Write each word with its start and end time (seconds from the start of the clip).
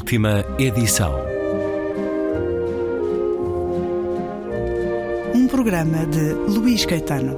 Última 0.00 0.42
edição. 0.58 1.14
Um 5.34 5.46
programa 5.46 6.06
de 6.06 6.32
Luís 6.32 6.86
Caetano. 6.86 7.36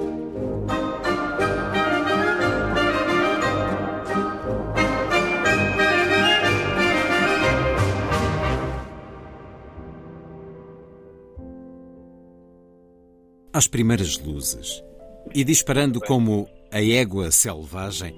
Às 13.51 13.67
primeiras 13.67 14.17
luzes, 14.17 14.81
e 15.35 15.43
disparando 15.43 15.99
como 15.99 16.47
a 16.71 16.81
égua 16.81 17.29
selvagem, 17.29 18.15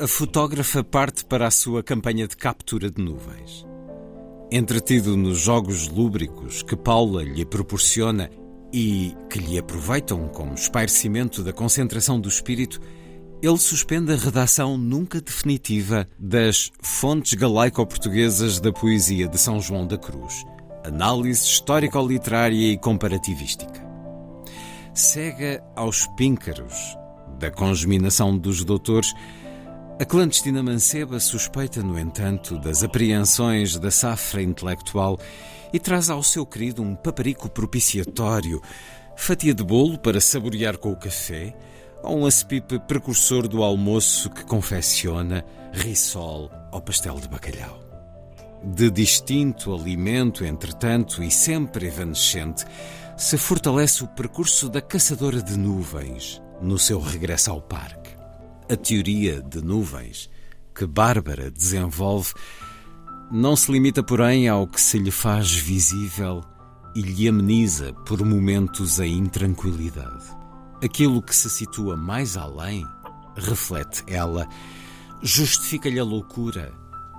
a 0.00 0.06
fotógrafa 0.06 0.84
parte 0.84 1.24
para 1.24 1.48
a 1.48 1.50
sua 1.50 1.82
campanha 1.82 2.28
de 2.28 2.36
captura 2.36 2.88
de 2.88 3.02
nuvens. 3.02 3.66
Entretido 4.48 5.16
nos 5.16 5.38
jogos 5.38 5.88
lúbricos 5.88 6.62
que 6.62 6.76
Paula 6.76 7.24
lhe 7.24 7.44
proporciona 7.44 8.30
e 8.72 9.16
que 9.28 9.40
lhe 9.40 9.58
aproveitam 9.58 10.28
como 10.28 10.54
espairecimento 10.54 11.42
da 11.42 11.52
concentração 11.52 12.20
do 12.20 12.28
espírito, 12.28 12.80
ele 13.42 13.58
suspende 13.58 14.12
a 14.12 14.16
redação 14.16 14.78
nunca 14.78 15.20
definitiva 15.20 16.06
das 16.16 16.70
Fontes 16.80 17.34
Galaico-Portuguesas 17.34 18.60
da 18.60 18.72
Poesia 18.72 19.26
de 19.26 19.38
São 19.38 19.60
João 19.60 19.84
da 19.84 19.98
Cruz, 19.98 20.44
análise 20.84 21.44
histórico-literária 21.44 22.72
e 22.72 22.78
comparativística. 22.78 23.84
Cega 24.94 25.60
aos 25.74 26.06
píncaros 26.16 26.96
da 27.38 27.50
congeminação 27.50 28.36
dos 28.36 28.64
doutores, 28.64 29.12
a 30.00 30.04
clandestina 30.04 30.62
manceba 30.62 31.18
suspeita, 31.18 31.82
no 31.82 31.98
entanto, 31.98 32.56
das 32.56 32.84
apreensões 32.84 33.76
da 33.76 33.90
safra 33.90 34.40
intelectual 34.40 35.18
e 35.72 35.78
traz 35.80 36.08
ao 36.08 36.22
seu 36.22 36.46
querido 36.46 36.82
um 36.82 36.94
paparico 36.94 37.48
propiciatório, 37.48 38.62
fatia 39.16 39.52
de 39.52 39.64
bolo 39.64 39.98
para 39.98 40.20
saborear 40.20 40.78
com 40.78 40.92
o 40.92 40.96
café, 40.96 41.52
ou 42.00 42.20
um 42.20 42.26
aspipe 42.26 42.78
precursor 42.78 43.48
do 43.48 43.60
almoço 43.60 44.30
que 44.30 44.44
confecciona 44.44 45.44
risol 45.72 46.48
ao 46.70 46.80
pastel 46.80 47.16
de 47.16 47.28
bacalhau. 47.28 47.80
De 48.62 48.90
distinto 48.92 49.74
alimento, 49.74 50.44
entretanto, 50.44 51.24
e 51.24 51.30
sempre 51.30 51.88
evanescente, 51.88 52.64
se 53.16 53.36
fortalece 53.36 54.04
o 54.04 54.08
percurso 54.08 54.68
da 54.68 54.80
caçadora 54.80 55.42
de 55.42 55.58
nuvens 55.58 56.40
no 56.62 56.78
seu 56.78 57.00
regresso 57.00 57.50
ao 57.50 57.60
parque. 57.60 58.07
A 58.70 58.76
teoria 58.76 59.40
de 59.40 59.62
nuvens 59.62 60.28
que 60.74 60.84
Bárbara 60.84 61.50
desenvolve 61.50 62.34
não 63.30 63.56
se 63.56 63.72
limita, 63.72 64.02
porém, 64.02 64.46
ao 64.46 64.66
que 64.66 64.78
se 64.78 64.98
lhe 64.98 65.10
faz 65.10 65.50
visível 65.50 66.44
e 66.94 67.00
lhe 67.00 67.26
ameniza 67.26 67.94
por 68.04 68.22
momentos 68.22 69.00
a 69.00 69.06
intranquilidade. 69.06 70.26
Aquilo 70.84 71.22
que 71.22 71.34
se 71.34 71.48
situa 71.48 71.96
mais 71.96 72.36
além, 72.36 72.86
reflete 73.34 74.04
ela, 74.06 74.46
justifica-lhe 75.22 75.98
a 75.98 76.04
loucura 76.04 76.70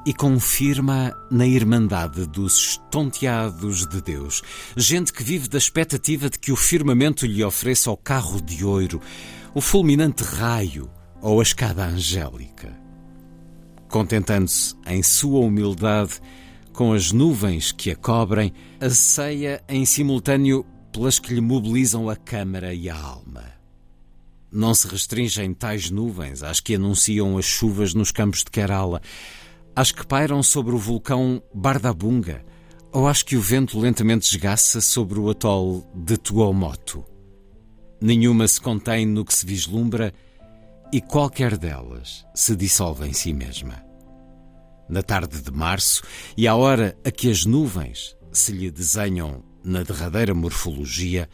e 0.06 0.13
confirma 0.13 1.16
na 1.31 1.47
irmandade 1.47 2.28
dos 2.28 2.58
estonteados 2.58 3.88
de 3.88 4.00
Deus, 4.03 4.44
gente 4.78 5.11
que 5.11 5.23
vive 5.23 5.50
da 5.50 5.58
expectativa 5.58 6.30
de 6.30 6.38
que 6.38 6.52
o 6.52 6.56
firmamento 6.56 7.25
lhe 7.25 7.44
ofereça 7.44 7.89
o 7.89 7.97
carro 7.97 8.39
de 8.39 8.63
ouro, 8.63 9.02
o 9.56 9.61
fulminante 9.61 10.23
raio 10.23 10.88
ou 11.22 11.40
a 11.40 11.44
escada 11.44 11.85
angélica. 11.85 12.78
Contentando-se 13.88 14.75
em 14.85 15.02
sua 15.02 15.40
humildade 15.40 16.22
com 16.80 16.94
as 16.94 17.12
nuvens 17.12 17.74
que 17.74 17.91
a 17.91 17.96
cobrem, 17.96 18.53
aceia 18.80 19.62
em 19.68 19.84
simultâneo 19.84 20.66
pelas 20.94 21.19
que 21.19 21.34
lhe 21.34 21.41
mobilizam 21.41 22.09
a 22.09 22.16
câmara 22.16 22.74
e 22.74 22.90
a 22.90 22.97
alma. 22.97 23.44
Não 24.50 24.74
se 24.74 24.88
restringem 24.88 25.53
tais 25.53 25.91
nuvens 25.91 26.41
às 26.41 26.62
que 26.62 26.75
anunciam 26.75 27.38
as 27.38 27.44
chuvas 27.44 27.94
nos 27.94 28.12
campos 28.12 28.46
de 28.46 28.51
Kerala, 28.51 29.01
às 29.75 29.91
que 29.91 30.07
pairam 30.07 30.41
sobre 30.41 30.74
o 30.74 30.78
vulcão 30.78 31.44
Bardabunga 31.53 32.46
ou 32.94 33.07
às 33.07 33.22
que 33.22 33.36
o 33.36 33.41
vento 33.41 33.78
lentamente 33.78 34.34
esgaça 34.34 34.80
sobre 34.80 35.19
o 35.19 35.30
atol 35.30 35.86
de 35.94 36.18
Tuomotu. 36.18 37.03
Nenhuma 38.01 38.47
se 38.47 38.62
contém 38.62 39.06
no 39.06 39.25
que 39.25 39.34
se 39.34 39.46
vislumbra 39.46 40.13
e 40.91 41.00
qualquer 41.00 41.57
delas 41.57 42.25
se 42.33 42.55
dissolve 42.55 43.07
em 43.07 43.13
si 43.13 43.33
mesma. 43.33 43.83
Na 44.89 45.03
tarde 45.03 45.41
de 45.41 45.51
março 45.51 46.01
e 46.35 46.47
à 46.47 46.55
hora 46.55 46.97
a 47.05 47.11
que 47.11 47.29
as 47.29 47.45
nuvens 47.45 48.17
se 48.31 48.51
lhe 48.51 48.72
desenham 48.72 49.44
na 49.63 49.83
derradeira 49.83 50.33
morfologia, 50.33 51.29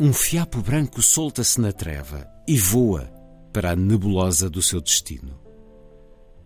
um 0.00 0.12
fiapo 0.12 0.62
branco 0.62 1.02
solta-se 1.02 1.60
na 1.60 1.72
treva 1.72 2.26
e 2.48 2.56
voa 2.56 3.12
para 3.52 3.72
a 3.72 3.76
nebulosa 3.76 4.48
do 4.48 4.62
seu 4.62 4.80
destino. 4.80 5.38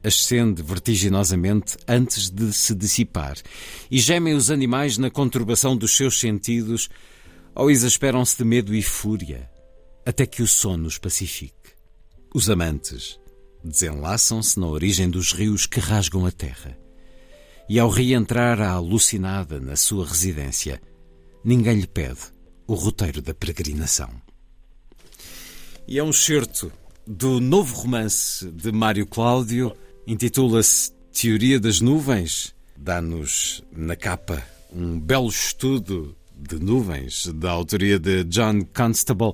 Ascende 0.02 0.62
vertiginosamente 0.62 1.76
antes 1.86 2.30
de 2.30 2.52
se 2.52 2.74
dissipar 2.74 3.36
e 3.90 3.98
gemem 3.98 4.34
os 4.34 4.50
animais 4.50 4.98
na 4.98 5.10
conturbação 5.10 5.76
dos 5.76 5.96
seus 5.96 6.18
sentidos 6.18 6.88
ou 7.54 7.70
exasperam-se 7.70 8.36
de 8.36 8.44
medo 8.44 8.74
e 8.74 8.82
fúria 8.82 9.50
até 10.06 10.24
que 10.24 10.42
o 10.42 10.46
sono 10.46 10.86
os 10.86 10.96
pacifique. 10.96 11.57
Os 12.34 12.50
amantes 12.50 13.19
desenlaçam-se 13.65 14.61
na 14.61 14.66
origem 14.66 15.09
dos 15.09 15.33
rios 15.33 15.66
que 15.66 15.81
rasgam 15.81 16.27
a 16.27 16.31
terra. 16.31 16.78
E 17.69 17.78
ao 17.78 17.89
reentrar 17.89 18.61
a 18.61 18.71
alucinada 18.71 19.61
na 19.61 19.77
sua 19.77 20.06
residência, 20.06 20.81
ninguém 21.44 21.81
lhe 21.81 21.87
pede 21.87 22.21
o 22.66 22.75
roteiro 22.75 23.22
da 23.22 23.34
peregrinação. 23.34 24.11
E 25.87 25.99
é 25.99 26.05
um 26.05 26.12
certo 26.12 26.71
do 27.06 27.41
novo 27.41 27.75
romance 27.75 28.50
de 28.50 28.71
Mário 28.71 29.06
Cláudio, 29.06 29.75
intitula-se 30.06 30.93
Teoria 31.12 31.59
das 31.59 31.81
Nuvens. 31.81 32.55
Dá-nos 32.77 33.62
na 33.72 33.97
capa 33.97 34.43
um 34.71 35.00
belo 35.00 35.28
estudo 35.28 36.15
de 36.37 36.59
nuvens, 36.59 37.27
da 37.34 37.50
autoria 37.50 37.99
de 37.99 38.22
John 38.25 38.60
Constable. 38.75 39.33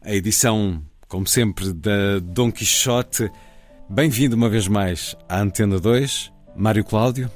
A 0.00 0.14
edição 0.14 0.82
como 1.10 1.26
sempre, 1.26 1.72
da 1.72 2.20
Dom 2.22 2.52
Quixote. 2.52 3.30
Bem-vindo 3.88 4.36
uma 4.36 4.48
vez 4.48 4.68
mais 4.68 5.16
à 5.28 5.40
Antena 5.40 5.80
2, 5.80 6.32
Mário 6.54 6.84
Cláudio, 6.84 7.28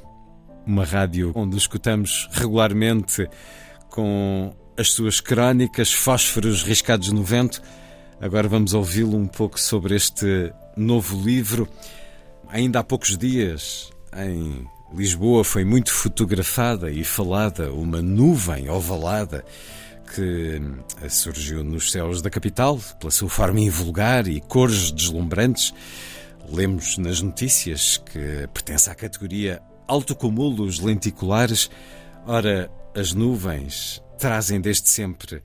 uma 0.65 0.85
rádio 0.85 1.33
onde 1.35 1.57
escutamos 1.57 2.29
regularmente 2.31 3.29
com 3.91 4.55
as 4.79 4.93
suas 4.93 5.21
crónicas, 5.21 5.93
fósforos 5.93 6.63
riscados 6.63 7.11
no 7.11 7.25
vento. 7.25 7.61
Agora 8.21 8.47
vamos 8.47 8.75
ouvi-lo 8.75 9.19
um 9.19 9.27
pouco 9.27 9.61
sobre 9.61 9.97
este 9.97 10.53
novo 10.77 11.21
livro. 11.21 11.69
Ainda 12.49 12.79
há 12.79 12.85
poucos 12.85 13.19
dias, 13.19 13.91
em 14.17 14.69
Lisboa, 14.95 15.43
foi 15.43 15.65
muito 15.65 15.93
fotografada 15.93 16.93
e 16.93 17.03
falada 17.03 17.73
uma 17.73 18.01
nuvem 18.01 18.71
ovalada 18.71 19.45
que 20.15 20.61
eh, 21.03 21.09
surgiu 21.09 21.65
nos 21.65 21.91
céus 21.91 22.23
da 22.23 22.31
capital, 22.31 22.79
pela 23.01 23.11
sua 23.11 23.29
forma 23.29 23.61
invulgar 23.61 24.29
e 24.29 24.41
cores 24.41 24.93
deslumbrantes. 24.93 25.75
Lemos 26.49 26.99
nas 26.99 27.21
notícias 27.21 27.97
que 27.97 28.49
pertence 28.53 28.89
à 28.89 28.95
categoria 28.95 29.61
autocumulos 29.89 30.79
lenticulares. 30.79 31.69
Ora, 32.27 32.71
as 32.95 33.13
nuvens 33.13 34.01
trazem 34.19 34.61
desde 34.61 34.89
sempre 34.89 35.43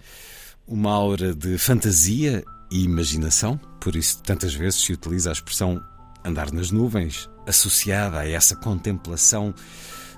uma 0.68 0.92
aura 0.92 1.33
de 1.33 1.57
fantasia 1.57 2.44
e 2.71 2.83
imaginação, 2.83 3.60
por 3.81 3.95
isso 3.95 4.21
tantas 4.21 4.54
vezes 4.54 4.83
se 4.83 4.94
utiliza 4.94 5.31
a 5.31 5.33
expressão 5.33 5.81
andar 6.24 6.51
nas 6.51 6.69
nuvens, 6.69 7.27
associada 7.48 8.19
a 8.19 8.30
essa 8.30 8.56
contemplação 8.56 9.54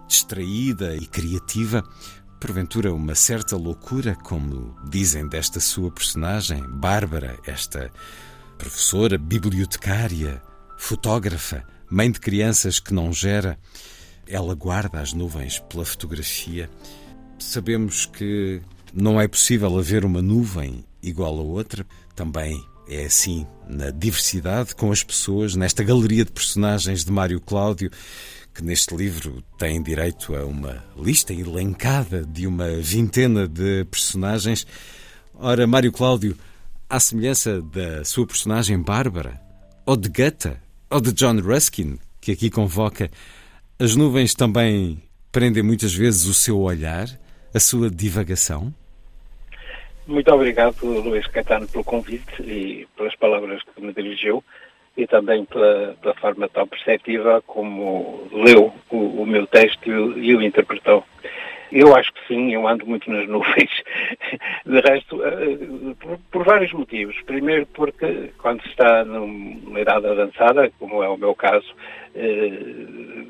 distraída 0.08 0.94
e 0.94 1.06
criativa 1.06 1.88
porventura 2.42 2.92
uma 2.92 3.14
certa 3.14 3.56
loucura, 3.56 4.16
como 4.16 4.76
dizem 4.90 5.28
desta 5.28 5.60
sua 5.60 5.92
personagem, 5.92 6.60
Bárbara, 6.68 7.38
esta 7.46 7.92
professora, 8.58 9.16
bibliotecária, 9.16 10.42
fotógrafa, 10.76 11.64
mãe 11.88 12.10
de 12.10 12.20
crianças 12.20 12.80
que 12.80 12.96
não 12.96 13.14
gera. 13.14 13.60
Ela 14.28 14.56
guarda 14.56 15.00
as 15.00 15.14
nuvens 15.14 15.60
pela 15.60 15.86
fotografia. 15.86 16.68
Sabemos 17.38 18.08
que 18.08 18.60
não 18.92 19.22
é 19.22 19.28
possível 19.28 19.78
haver 19.78 20.04
uma 20.04 20.22
nuvem 20.22 20.84
igual 21.04 21.38
a 21.38 21.44
outra. 21.44 21.86
Também 22.16 22.60
é 22.90 23.06
assim 23.06 23.46
na 23.70 23.92
diversidade 23.92 24.76
com 24.76 24.92
as 24.92 25.04
pessoas, 25.04 25.56
nesta 25.56 25.84
galeria 25.84 26.26
de 26.26 26.32
personagens 26.32 27.06
de 27.06 27.12
Mário 27.12 27.40
Cláudio 27.40 27.92
que 28.54 28.64
neste 28.64 28.96
livro 28.96 29.44
tem 29.58 29.82
direito 29.82 30.36
a 30.36 30.46
uma 30.46 30.84
lista 30.98 31.34
elencada 31.34 32.26
de 32.26 32.46
uma 32.46 32.70
vintena 32.78 33.48
de 33.48 33.86
personagens. 33.86 34.68
Ora, 35.36 35.66
Mário 35.66 35.92
Cláudio, 35.92 36.36
à 36.90 37.00
semelhança 37.00 37.62
da 37.62 38.04
sua 38.04 38.28
personagem 38.28 38.82
Bárbara, 38.82 39.40
ou 39.86 39.96
de 39.96 40.10
Goethe, 40.10 40.58
ou 40.90 41.00
de 41.00 41.14
John 41.14 41.40
Ruskin, 41.40 41.98
que 42.20 42.32
aqui 42.34 42.50
convoca, 42.50 43.10
As 43.80 43.96
nuvens 43.96 44.36
também 44.36 45.02
prendem 45.32 45.64
muitas 45.64 45.94
vezes 45.94 46.26
o 46.26 46.34
seu 46.34 46.60
olhar, 46.60 47.08
a 47.54 47.60
sua 47.60 47.90
divagação? 47.90 48.74
Muito 50.06 50.32
obrigado, 50.32 50.76
Luís 50.84 51.26
Caetano, 51.28 51.68
pelo 51.68 51.84
convite 51.84 52.42
e 52.42 52.88
pelas 52.96 53.16
palavras 53.16 53.62
que 53.64 53.82
me 53.82 53.94
dirigiu 53.94 54.44
e 55.02 55.08
também 55.08 55.44
pela, 55.46 55.96
pela 56.00 56.14
forma 56.16 56.48
tão 56.48 56.68
perceptiva 56.68 57.42
como 57.48 58.28
leu 58.32 58.72
o, 58.90 58.98
o 59.22 59.26
meu 59.26 59.48
texto 59.48 59.90
e 59.90 60.36
o 60.36 60.42
interpretou. 60.42 61.04
Eu 61.72 61.96
acho 61.96 62.12
que 62.14 62.28
sim, 62.28 62.54
eu 62.54 62.68
ando 62.68 62.86
muito 62.86 63.10
nas 63.10 63.28
nuvens. 63.30 63.72
De 64.66 64.80
resto, 64.82 65.24
eh, 65.24 65.96
por, 66.00 66.20
por, 66.30 66.44
vários 66.44 66.74
motivos. 66.74 67.16
Primeiro 67.26 67.66
porque 67.68 68.32
quando 68.38 68.62
se 68.62 68.70
está 68.70 69.06
numa 69.06 69.80
idade 69.80 70.06
avançada, 70.06 70.70
como 70.78 71.02
é 71.02 71.08
o 71.08 71.18
meu 71.18 71.34
caso, 71.34 71.74
eh, 72.14 72.52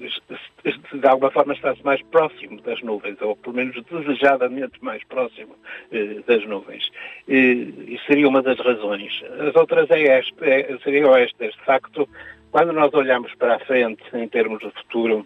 de 0.02 1.08
alguma 1.08 1.32
forma 1.32 1.54
está-se 1.54 1.84
mais 1.84 2.02
próximo 2.04 2.62
das 2.62 2.82
nuvens, 2.82 3.22
ou 3.22 3.36
pelo 3.36 3.56
menos 3.56 3.76
desejadamente 3.84 4.74
mais 4.82 5.04
próximo 5.06 5.56
eh, 5.92 6.20
das 6.26 6.46
nuvens. 6.46 6.90
E 7.28 8.00
seria 8.08 8.28
uma 8.28 8.42
das 8.42 8.60
razões. 8.60 9.22
As 9.48 9.56
outras 9.56 9.90
é 9.92 10.20
esta, 10.20 10.46
é, 10.46 10.78
seriam 10.84 11.16
estas. 11.16 11.54
De 11.54 11.66
facto, 11.66 12.08
quando 12.52 12.74
nós 12.74 12.94
olhamos 12.94 13.34
para 13.36 13.56
a 13.56 13.60
frente 13.60 14.04
em 14.14 14.28
termos 14.28 14.60
de 14.60 14.72
futuro, 14.72 15.26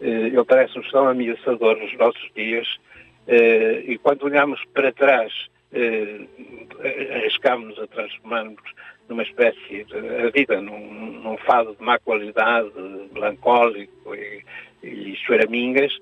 eh, 0.00 0.28
ele 0.28 0.44
parece-nos 0.44 0.90
tão 0.90 1.06
ameaçador 1.06 1.76
nos 1.76 1.96
nossos 1.96 2.30
dias 2.34 2.66
eh, 3.28 3.84
e 3.86 3.98
quando 3.98 4.24
olhamos 4.24 4.60
para 4.74 4.90
trás 4.92 5.32
eh, 5.72 6.20
arriscamos-nos 7.14 7.78
a 7.78 7.86
transformar-nos 7.86 8.60
numa 9.12 9.22
espécie 9.22 9.84
de 9.84 9.96
a 9.96 10.30
vida 10.30 10.60
num, 10.60 11.20
num, 11.22 11.36
fado 11.38 11.76
de 11.78 11.84
má 11.84 11.98
qualidade, 11.98 12.70
melancólico 13.12 14.14
e, 14.14 14.42
e 14.82 15.14
choramingas, 15.26 15.92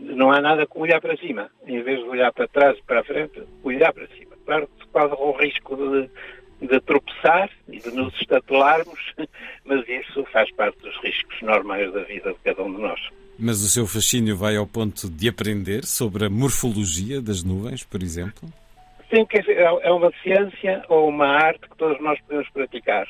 não 0.00 0.30
há 0.30 0.40
nada 0.40 0.66
como 0.66 0.84
olhar 0.84 1.00
para 1.00 1.16
cima. 1.16 1.50
Em 1.66 1.82
vez 1.82 2.00
de 2.00 2.08
olhar 2.08 2.32
para 2.32 2.48
trás 2.48 2.76
e 2.76 2.82
para 2.82 3.00
a 3.00 3.04
frente, 3.04 3.42
olhar 3.62 3.92
para 3.92 4.06
cima. 4.08 4.36
Claro 4.44 4.68
que 4.78 4.86
corre 4.88 5.14
o 5.18 5.32
risco 5.32 5.76
de 5.76 6.10
de 6.60 6.80
tropeçar 6.80 7.50
e 7.68 7.78
de 7.78 7.90
nos 7.90 8.14
estatelarmos, 8.20 8.98
mas 9.64 9.86
isso 9.88 10.24
faz 10.32 10.50
parte 10.52 10.78
dos 10.80 10.96
riscos 11.02 11.42
normais 11.42 11.92
da 11.92 12.02
vida 12.04 12.32
de 12.32 12.38
cada 12.44 12.62
um 12.62 12.74
de 12.74 12.80
nós. 12.80 13.00
Mas 13.38 13.62
o 13.62 13.68
seu 13.68 13.86
fascínio 13.86 14.36
vai 14.36 14.56
ao 14.56 14.66
ponto 14.66 15.10
de 15.10 15.28
aprender 15.28 15.84
sobre 15.84 16.24
a 16.24 16.30
morfologia 16.30 17.20
das 17.20 17.42
nuvens, 17.42 17.84
por 17.84 18.02
exemplo? 18.02 18.48
Sim, 19.16 19.26
é, 19.32 19.62
é 19.62 19.92
uma 19.92 20.12
ciência 20.22 20.84
ou 20.88 21.08
uma 21.08 21.26
arte 21.26 21.68
que 21.70 21.76
todos 21.76 21.98
nós 22.02 22.20
podemos 22.20 22.48
praticar. 22.50 23.06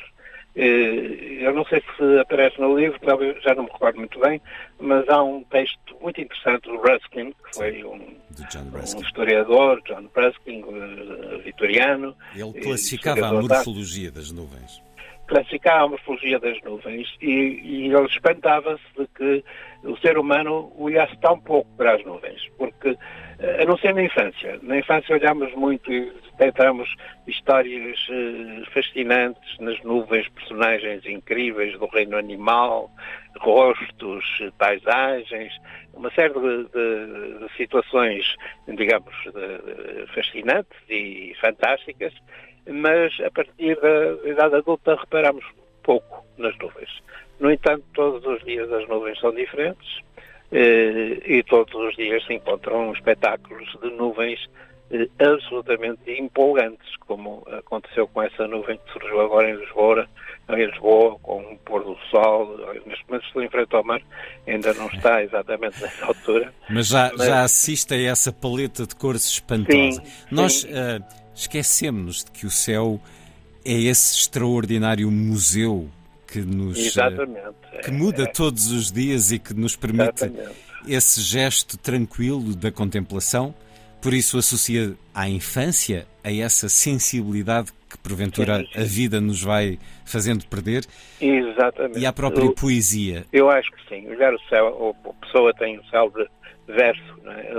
Eh, 0.54 1.44
eu 1.44 1.52
não 1.52 1.64
sei 1.66 1.82
se 1.96 2.18
aparece 2.20 2.60
no 2.60 2.78
livro, 2.78 2.98
já 3.42 3.54
não 3.54 3.64
me 3.64 3.70
recordo 3.70 3.98
muito 3.98 4.18
bem, 4.20 4.40
mas 4.80 5.06
há 5.08 5.22
um 5.22 5.42
texto 5.44 5.96
muito 6.00 6.20
interessante 6.20 6.62
do 6.62 6.76
Ruskin, 6.76 7.32
que 7.32 7.56
foi 7.56 7.84
um, 7.84 7.94
um 7.94 9.02
historiador, 9.02 9.82
John 9.82 10.08
Ruskin, 10.16 10.64
eh, 10.64 11.38
vitoriano. 11.44 12.16
Ele 12.34 12.52
classificava 12.62 13.26
a 13.26 13.32
morfologia 13.32 14.10
das 14.10 14.30
nuvens. 14.30 14.80
Classificava 15.26 15.84
a 15.84 15.88
morfologia 15.88 16.38
das 16.38 16.62
nuvens 16.62 17.08
e, 17.20 17.60
e 17.62 17.86
ele 17.92 18.06
espantava-se 18.06 18.84
de 18.96 19.06
que 19.08 19.44
o 19.86 19.96
ser 19.98 20.18
humano 20.18 20.72
olhasse 20.76 21.16
tão 21.18 21.38
pouco 21.40 21.70
para 21.76 21.94
as 21.94 22.04
nuvens, 22.04 22.40
porque, 22.58 22.96
eh, 23.38 23.62
a 23.62 23.64
não 23.64 23.78
ser 23.78 23.94
na 23.94 24.02
infância, 24.02 24.58
na 24.62 24.78
infância 24.78 25.14
olhamos 25.14 25.52
muito 25.54 25.92
e 25.92 26.12
tentamos 26.36 26.94
histórias 27.26 27.98
uh, 28.08 28.70
fascinantes 28.72 29.58
nas 29.58 29.82
nuvens, 29.82 30.28
personagens 30.28 31.04
incríveis 31.06 31.78
do 31.78 31.86
reino 31.86 32.16
animal, 32.16 32.90
rostos, 33.40 34.24
paisagens, 34.58 35.52
uma 35.94 36.10
série 36.10 36.34
de, 36.34 36.64
de, 36.64 37.38
de 37.38 37.56
situações, 37.56 38.36
digamos, 38.68 39.14
de, 39.24 40.06
fascinantes 40.14 40.78
e 40.88 41.34
fantásticas, 41.40 42.12
mas 42.68 43.18
a 43.20 43.30
partir 43.30 43.78
da 43.80 44.28
idade 44.28 44.56
adulta 44.56 44.94
reparamos 44.96 45.44
pouco 45.82 46.24
nas 46.36 46.56
nuvens. 46.58 47.02
No 47.38 47.50
entanto, 47.50 47.84
todos 47.94 48.24
os 48.26 48.42
dias 48.44 48.70
as 48.72 48.88
nuvens 48.88 49.18
são 49.20 49.34
diferentes 49.34 50.00
eh, 50.52 51.20
e 51.26 51.42
todos 51.42 51.74
os 51.74 51.96
dias 51.96 52.24
se 52.26 52.34
encontram 52.34 52.92
espetáculos 52.92 53.68
de 53.82 53.90
nuvens 53.90 54.38
eh, 54.90 55.08
absolutamente 55.18 56.10
empolgantes, 56.10 56.96
como 57.00 57.44
aconteceu 57.50 58.06
com 58.06 58.22
essa 58.22 58.46
nuvem 58.46 58.78
que 58.78 58.92
surgiu 58.92 59.20
agora 59.20 59.50
em 59.50 59.56
Lisboa, 59.56 60.08
em 60.48 60.64
Lisboa, 60.64 61.18
com 61.20 61.40
o 61.40 61.58
pôr 61.58 61.82
do 61.82 61.96
sol. 62.10 62.56
Neste 62.86 63.04
momento 63.08 63.26
estou 63.26 63.42
em 63.42 63.48
frente 63.48 63.74
ao 63.74 63.84
mar, 63.84 64.00
ainda 64.46 64.72
não 64.74 64.86
está 64.86 65.22
exatamente 65.22 65.80
nessa 65.82 66.06
altura. 66.06 66.54
Mas 66.70 66.86
já, 66.86 67.10
mas... 67.16 67.26
já 67.26 67.42
assiste 67.42 67.94
a 67.94 68.00
essa 68.00 68.32
paleta 68.32 68.86
de 68.86 68.94
cores 68.94 69.26
espantosa. 69.26 70.00
Sim, 70.04 70.12
Nós 70.30 70.62
uh, 70.64 71.04
esquecemos 71.34 72.24
de 72.24 72.30
que 72.30 72.46
o 72.46 72.50
céu 72.50 73.00
é 73.64 73.72
esse 73.72 74.20
extraordinário 74.20 75.10
museu 75.10 75.90
que 76.26 76.40
nos 76.40 76.78
Exatamente. 76.78 77.56
que 77.84 77.90
muda 77.90 78.24
é. 78.24 78.26
todos 78.26 78.70
os 78.70 78.90
dias 78.90 79.30
e 79.32 79.38
que 79.38 79.54
nos 79.54 79.76
permite 79.76 80.24
Exatamente. 80.24 80.56
esse 80.88 81.20
gesto 81.20 81.78
tranquilo 81.78 82.54
da 82.54 82.70
contemplação. 82.70 83.54
Por 84.00 84.12
isso 84.12 84.38
associa 84.38 84.94
à 85.14 85.28
infância 85.28 86.06
a 86.22 86.32
essa 86.32 86.68
sensibilidade 86.68 87.72
que 87.88 87.96
porventura 87.98 88.58
sim, 88.58 88.66
sim. 88.72 88.80
a 88.80 88.84
vida 88.84 89.20
nos 89.20 89.42
vai 89.42 89.78
fazendo 90.04 90.46
perder. 90.46 90.84
Exatamente. 91.20 91.98
E 91.98 92.06
à 92.06 92.12
própria 92.12 92.44
eu, 92.44 92.54
poesia. 92.54 93.24
Eu 93.32 93.48
acho 93.50 93.70
que 93.72 93.88
sim. 93.88 94.06
Olhar 94.08 94.34
o 94.34 94.40
céu, 94.48 94.96
a 95.04 95.24
pessoa 95.24 95.54
tem 95.54 95.78
o 95.78 95.84
céu 95.86 96.10
de 96.10 96.28
verso, 96.72 97.20
é? 97.26 97.54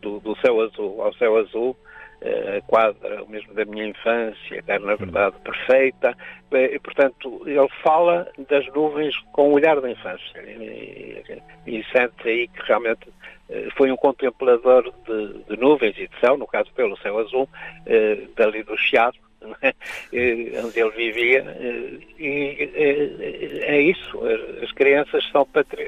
do, 0.00 0.20
do 0.20 0.36
céu 0.40 0.60
azul 0.60 1.02
ao 1.02 1.12
céu 1.14 1.36
azul, 1.38 1.76
a 2.22 2.60
quadra 2.62 3.24
mesmo 3.26 3.54
da 3.54 3.64
minha 3.64 3.86
infância, 3.86 4.62
que 4.62 4.70
era 4.70 4.84
na 4.84 4.94
verdade 4.94 5.36
perfeita, 5.42 6.16
e, 6.52 6.78
portanto 6.78 7.42
ele 7.46 7.68
fala 7.82 8.30
das 8.48 8.66
nuvens 8.74 9.16
com 9.32 9.48
o 9.48 9.52
olhar 9.52 9.80
da 9.80 9.90
infância 9.90 10.38
e, 10.42 11.42
e 11.66 11.84
sente 11.92 12.28
aí 12.28 12.48
que 12.48 12.62
realmente 12.66 13.08
eh, 13.48 13.68
foi 13.76 13.90
um 13.90 13.96
contemplador 13.96 14.92
de, 15.06 15.44
de, 15.44 15.56
nuvens 15.56 15.96
e 15.96 16.08
de 16.08 16.20
céu, 16.20 16.36
no 16.36 16.46
caso 16.46 16.70
pelo 16.74 16.96
céu 16.98 17.18
azul, 17.18 17.48
eh, 17.86 18.26
dali 18.36 18.62
do 18.62 18.76
Chiado? 18.76 19.18
Onde 19.42 20.80
ele 20.80 20.90
vivia, 20.90 21.44
eh, 21.58 21.98
e 22.18 23.62
é 23.62 23.80
isso. 23.80 24.20
As 24.62 24.72
crianças 24.72 25.24
são 25.30 25.46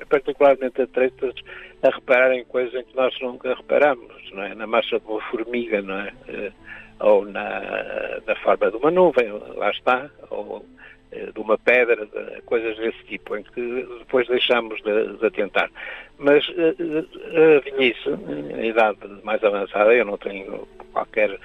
particularmente 0.09 0.80
atretas 0.82 1.35
a 1.82 1.90
reparar 1.90 2.35
em 2.35 2.44
coisas 2.44 2.75
em 2.75 2.85
que 2.85 2.97
nós 2.97 3.14
nunca 3.21 3.54
reparamos, 3.54 4.30
não 4.32 4.42
é? 4.42 4.54
Na 4.54 4.66
marcha 4.66 4.99
de 4.99 5.06
uma 5.06 5.21
formiga, 5.23 5.82
não 5.82 6.00
é? 6.00 6.12
Eh, 6.28 6.52
ou 7.00 7.25
na, 7.26 8.21
na 8.26 8.37
forma 8.37 8.71
de 8.71 8.76
uma 8.76 8.90
nuvem, 8.90 9.28
lá 9.56 9.71
está, 9.71 10.09
ou 10.30 10.64
eh, 10.64 10.82
de 11.12 11.40
uma 11.40 11.59
pedra, 11.59 12.07
coisas 12.47 12.76
desse 12.76 13.02
tipo, 13.04 13.37
em 13.37 13.42
que 13.42 13.87
depois 13.99 14.26
deixamos 14.28 14.81
de, 14.83 15.16
de 15.19 15.26
atentar. 15.26 15.71
Mas 16.19 16.45
a 16.49 17.61
velhice, 17.61 18.09
a 18.54 18.64
idade 18.64 18.99
mais 19.23 19.42
avançada, 19.45 19.95
eu 19.95 20.04
não 20.04 20.16
tenho 20.16 20.66
qualquer 20.92 21.38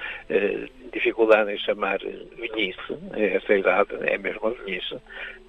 dificuldade 0.92 1.52
em 1.52 1.58
chamar 1.58 2.00
velhice, 2.38 2.98
essa 3.14 3.56
idade 3.56 3.90
é 4.02 4.18
mesmo 4.18 4.48
a 4.48 4.52
velhice, 4.52 4.98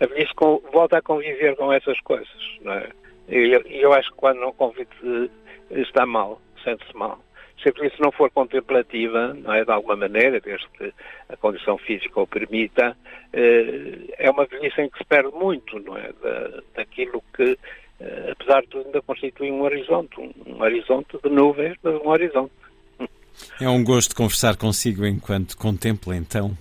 a 0.01 0.07
velhice 0.07 0.33
volta 0.73 0.99
a 0.99 1.03
conviver 1.03 1.55
com 1.57 1.73
essas 1.73 2.01
coisas, 2.01 2.29
não 2.63 2.73
é? 2.73 2.89
E 3.29 3.53
eu, 3.53 3.61
eu, 3.67 3.93
acho 3.93 4.11
que 4.11 4.17
quando 4.17 4.41
não 4.41 4.53
convive 4.53 4.89
está 5.71 6.07
mal, 6.07 6.41
sente-se 6.65 6.97
mal. 6.97 7.21
Se 7.63 7.69
a 7.69 7.73
velhice 7.73 8.01
não 8.01 8.13
for 8.13 8.31
contemplativa, 8.31 9.35
não 9.35 9.53
é, 9.53 9.65
de 9.65 9.71
alguma 9.71 9.97
maneira, 9.97 10.41
desde 10.41 10.67
que 10.77 10.93
a 11.29 11.37
condição 11.37 11.77
física 11.79 12.21
o 12.21 12.27
permita, 12.27 12.97
eh, 13.33 14.15
é 14.19 14.31
uma 14.31 14.47
velhice 14.47 14.81
em 14.81 14.89
que 14.89 14.99
se 14.99 15.05
perde 15.05 15.31
muito, 15.35 15.79
não 15.81 15.97
é, 15.97 16.13
da, 16.23 16.63
daquilo 16.77 17.23
que, 17.35 17.59
eh, 18.01 18.33
apesar 18.33 18.61
de 18.63 18.69
tudo, 18.69 18.87
ainda 18.87 19.03
constitui 19.03 19.51
um 19.51 19.63
horizonte, 19.63 20.21
um, 20.21 20.33
um 20.47 20.63
horizonte 20.63 21.19
de 21.23 21.29
nuvens, 21.29 21.77
mas 21.83 21.95
um 21.95 22.09
horizonte. 22.09 22.53
É 23.61 23.69
um 23.69 23.85
gosto 23.85 24.17
conversar 24.17 24.57
consigo 24.57 25.07
enquanto 25.07 25.57
contempla 25.57 26.17
então 26.17 26.57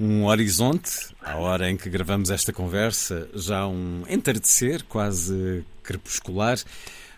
um 0.00 0.24
horizonte, 0.24 1.14
à 1.20 1.36
hora 1.36 1.70
em 1.70 1.76
que 1.76 1.90
gravamos 1.90 2.30
esta 2.30 2.54
conversa, 2.54 3.28
já 3.34 3.66
um 3.66 4.02
entardecer 4.08 4.82
quase 4.84 5.62
crepuscular. 5.82 6.56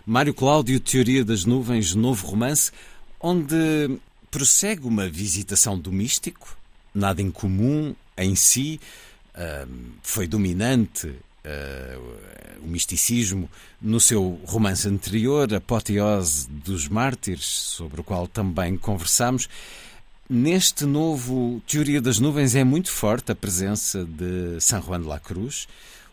Mário 0.05 0.35
Cláudio, 0.35 0.81
Teoria 0.81 1.25
das 1.25 1.45
Nuvens, 1.45 1.95
novo 1.95 2.27
romance, 2.27 2.73
onde 3.23 3.99
prossegue 4.31 4.87
uma 4.87 5.09
visitação 5.09 5.79
do 5.79 5.93
místico, 5.93 6.57
nada 6.95 7.23
incomum 7.23 7.95
em 8.17 8.35
si, 8.35 8.81
foi 10.03 10.27
dominante 10.27 11.07
uh, 11.07 12.63
o 12.63 12.67
misticismo 12.67 13.49
no 13.81 14.01
seu 14.01 14.41
romance 14.47 14.87
anterior, 14.89 15.53
Apoteose 15.53 16.49
dos 16.49 16.89
Mártires, 16.89 17.45
sobre 17.45 18.01
o 18.01 18.05
qual 18.05 18.27
também 18.27 18.77
conversamos. 18.77 19.49
Neste 20.29 20.85
novo 20.85 21.63
Teoria 21.67 22.01
das 22.01 22.19
Nuvens 22.19 22.55
é 22.55 22.65
muito 22.65 22.91
forte 22.91 23.33
a 23.33 23.35
presença 23.35 24.05
de 24.05 24.61
San 24.61 24.81
Juan 24.81 25.01
de 25.01 25.09
la 25.09 25.19
Cruz, 25.19 25.67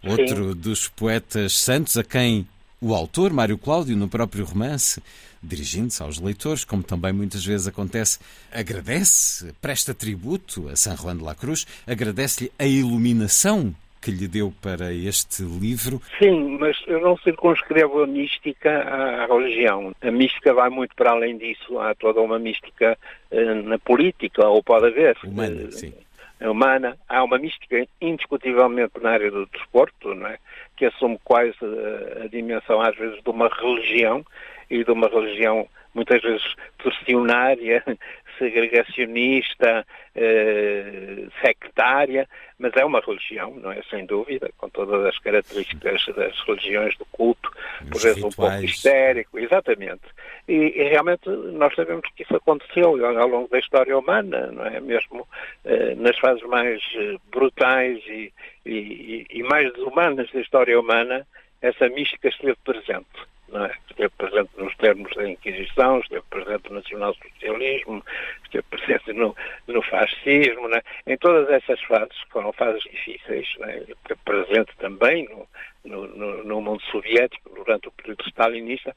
outro 0.03 0.53
Sim. 0.53 0.59
dos 0.59 0.87
poetas 0.87 1.53
santos 1.53 1.95
a 1.97 2.03
quem 2.03 2.47
O 2.81 2.95
autor, 2.95 3.33
Mário 3.33 3.57
Cláudio, 3.57 3.97
no 3.97 4.07
próprio 4.07 4.45
romance, 4.45 5.03
dirigindo-se 5.43 6.01
aos 6.01 6.19
leitores, 6.19 6.63
como 6.63 6.81
também 6.81 7.11
muitas 7.11 7.45
vezes 7.45 7.67
acontece, 7.67 8.19
agradece, 8.53 9.53
presta 9.61 9.93
tributo 9.93 10.69
a 10.69 10.77
San 10.77 10.95
Juan 10.95 11.17
de 11.17 11.23
la 11.23 11.35
Cruz, 11.35 11.67
agradece-lhe 11.85 12.51
a 12.57 12.65
iluminação 12.65 13.75
que 14.01 14.11
lhe 14.11 14.29
deu 14.29 14.53
para 14.61 14.93
este 14.93 15.43
livro. 15.43 16.01
Sim, 16.17 16.57
mas 16.57 16.77
eu 16.87 17.01
não 17.01 17.17
circunscrevo 17.17 18.01
a 18.01 18.07
mística 18.07 18.69
à 18.69 19.25
religião. 19.25 19.93
A 20.01 20.09
mística 20.09 20.53
vai 20.53 20.69
muito 20.69 20.95
para 20.95 21.11
além 21.11 21.37
disso. 21.37 21.77
Há 21.79 21.93
toda 21.95 22.21
uma 22.21 22.39
mística 22.39 22.97
uh, 23.29 23.55
na 23.63 23.77
política, 23.77 24.47
ou 24.47 24.63
pode 24.63 24.87
haver. 24.87 25.17
Humana, 25.25 25.69
sim. 25.71 25.93
Humana. 26.41 26.97
Há 27.07 27.23
uma 27.23 27.37
mística 27.37 27.85
indiscutivelmente 28.01 28.93
na 29.01 29.11
área 29.11 29.31
do 29.31 29.45
desporto, 29.47 30.13
não 30.15 30.27
é? 30.27 30.37
que 30.77 30.85
assume 30.85 31.19
quase 31.23 31.53
a, 31.61 32.23
a 32.23 32.27
dimensão, 32.27 32.81
às 32.81 32.95
vezes, 32.95 33.21
de 33.21 33.29
uma 33.29 33.49
religião 33.49 34.25
e 34.69 34.83
de 34.83 34.91
uma 34.91 35.07
religião 35.07 35.67
muitas 35.93 36.21
vezes 36.21 36.55
torcionária, 36.77 37.83
segregacionista, 38.37 39.85
eh, 40.15 41.27
sectária, 41.41 42.27
mas 42.57 42.73
é 42.75 42.85
uma 42.85 43.01
religião, 43.01 43.53
não 43.55 43.71
é? 43.71 43.81
Sem 43.89 44.05
dúvida, 44.05 44.49
com 44.57 44.69
todas 44.69 45.05
as 45.05 45.19
características 45.19 46.05
das 46.15 46.39
religiões 46.47 46.97
do 46.97 47.05
culto, 47.05 47.51
por 47.91 48.01
vezes 48.01 48.23
um 48.23 48.29
pouco 48.29 48.63
histérico, 48.63 49.37
exatamente. 49.37 50.03
E, 50.47 50.53
e, 50.53 50.83
realmente 50.83 51.29
nós 51.29 51.75
sabemos 51.75 52.09
que 52.15 52.23
isso 52.23 52.35
aconteceu 52.35 53.05
ao 53.05 53.27
longo 53.27 53.49
da 53.49 53.59
história 53.59 53.97
humana, 53.97 54.47
não 54.47 54.65
é? 54.65 54.79
Mesmo 54.79 55.27
eh, 55.65 55.95
nas 55.95 56.17
fases 56.17 56.43
mais 56.43 56.81
eh, 56.95 57.17
brutais 57.29 57.97
e, 58.07 58.31
e, 58.65 59.25
e 59.29 59.43
mais 59.43 59.71
desumanas 59.73 60.31
da 60.31 60.39
história 60.39 60.79
humana, 60.79 61.27
essa 61.61 61.89
mística 61.89 62.29
esteve 62.29 62.55
presente 62.63 63.27
não 63.51 63.65
é? 63.65 63.71
esteve 63.89 64.09
presente 64.17 64.49
nos 64.57 64.75
termos 64.77 65.15
Inquisição, 65.79 65.99
esteve 65.99 66.23
presente 66.29 66.69
no 66.69 66.75
nacionalsocialismo, 66.75 68.05
esteve 68.43 68.63
presente 68.69 69.13
no, 69.13 69.35
no 69.67 69.81
fascismo, 69.83 70.67
é? 70.75 70.83
em 71.07 71.17
todas 71.17 71.49
essas 71.49 71.81
fases, 71.83 72.17
foram 72.29 72.51
fases 72.53 72.83
difíceis, 72.83 73.47
é? 73.61 73.77
esteve 73.77 74.19
presente 74.25 74.75
também 74.77 75.27
no, 75.29 75.47
no, 75.85 76.07
no, 76.07 76.43
no, 76.43 76.61
mundo 76.61 76.81
soviético 76.83 77.49
durante 77.55 77.87
o 77.87 77.91
período 77.91 78.23
stalinista, 78.27 78.95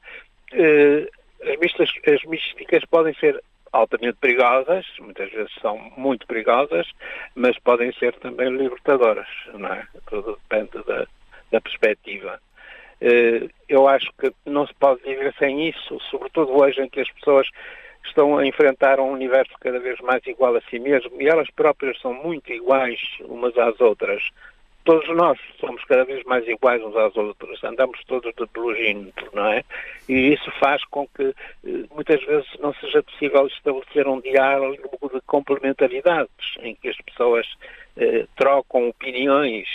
eh, 0.51 1.09
as, 1.41 1.59
mistas, 1.59 1.89
as 2.05 2.23
místicas 2.25 2.83
podem 2.85 3.13
ser 3.15 3.41
altamente 3.71 4.17
perigosas, 4.19 4.85
muitas 4.99 5.31
vezes 5.31 5.51
são 5.61 5.77
muito 5.97 6.27
perigosas, 6.27 6.87
mas 7.33 7.57
podem 7.59 7.91
ser 7.93 8.13
também 8.15 8.49
libertadoras, 8.49 9.27
não 9.53 9.73
é? 9.73 9.87
Tudo 10.07 10.37
depende 10.49 10.83
da, 10.85 11.07
da 11.51 11.61
perspectiva. 11.61 12.39
Eh, 13.05 13.49
eu 13.67 13.85
acho 13.85 14.09
que 14.17 14.31
não 14.45 14.65
se 14.65 14.73
pode 14.75 15.03
viver 15.03 15.33
sem 15.37 15.67
isso, 15.67 15.99
sobretudo 16.09 16.53
hoje 16.53 16.81
em 16.81 16.87
que 16.87 17.01
as 17.01 17.11
pessoas 17.11 17.45
estão 18.05 18.37
a 18.37 18.47
enfrentar 18.47 18.97
um 18.97 19.11
universo 19.11 19.51
cada 19.59 19.77
vez 19.77 19.99
mais 19.99 20.25
igual 20.25 20.55
a 20.55 20.61
si 20.69 20.79
mesmo 20.79 21.21
e 21.21 21.27
elas 21.27 21.49
próprias 21.51 21.99
são 21.99 22.13
muito 22.13 22.51
iguais 22.53 22.99
umas 23.25 23.57
às 23.57 23.79
outras. 23.81 24.23
Todos 24.85 25.07
nós 25.15 25.37
somos 25.59 25.83
cada 25.83 26.05
vez 26.05 26.23
mais 26.23 26.47
iguais 26.47 26.81
uns 26.81 26.95
às 26.95 27.15
outras, 27.17 27.61
andamos 27.65 27.99
todos 28.05 28.33
de 28.35 28.47
pelugímetro, 28.47 29.29
não 29.33 29.47
é? 29.47 29.63
E 30.07 30.33
isso 30.33 30.49
faz 30.59 30.81
com 30.85 31.05
que 31.07 31.23
eh, 31.65 31.85
muitas 31.93 32.23
vezes 32.23 32.47
não 32.61 32.73
seja 32.75 33.03
possível 33.03 33.47
estabelecer 33.47 34.07
um 34.07 34.21
diálogo 34.21 35.09
de 35.13 35.19
complementaridades, 35.25 36.55
em 36.61 36.73
que 36.75 36.87
as 36.87 36.97
pessoas 36.97 37.45
eh, 37.97 38.25
trocam 38.37 38.87
opiniões, 38.87 39.67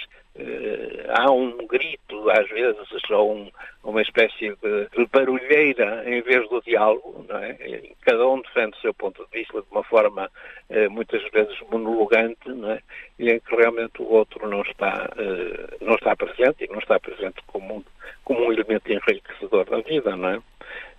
há 1.08 1.30
um 1.30 1.66
grito, 1.66 2.30
às 2.30 2.48
vezes, 2.48 2.78
ou 3.10 3.34
um, 3.34 3.50
uma 3.84 4.02
espécie 4.02 4.50
de, 4.50 5.06
barulheira 5.12 6.02
em 6.06 6.20
vez 6.22 6.48
do 6.48 6.60
diálogo, 6.62 7.24
não 7.28 7.38
é? 7.38 7.56
Cada 8.02 8.26
um 8.28 8.40
defende 8.42 8.76
o 8.76 8.80
seu 8.80 8.94
ponto 8.94 9.24
de 9.24 9.38
vista 9.38 9.60
de 9.60 9.66
uma 9.70 9.82
forma 9.84 10.30
eh, 10.68 10.88
muitas 10.88 11.22
vezes 11.30 11.58
monologante, 11.70 12.48
não 12.48 12.72
é? 12.72 12.80
E 13.18 13.30
em 13.30 13.40
que 13.40 13.56
realmente 13.56 14.02
o 14.02 14.10
outro 14.10 14.48
não 14.48 14.62
está, 14.62 15.10
eh, 15.16 15.76
não 15.80 15.94
está 15.94 16.14
presente 16.14 16.64
e 16.64 16.68
não 16.68 16.78
está 16.78 17.00
presente 17.00 17.42
como 17.46 17.76
um, 17.76 17.84
como 18.24 18.46
um 18.46 18.52
elemento 18.52 18.92
enriquecedor 18.92 19.64
da 19.64 19.80
vida, 19.80 20.14
não 20.16 20.28
é? 20.28 20.42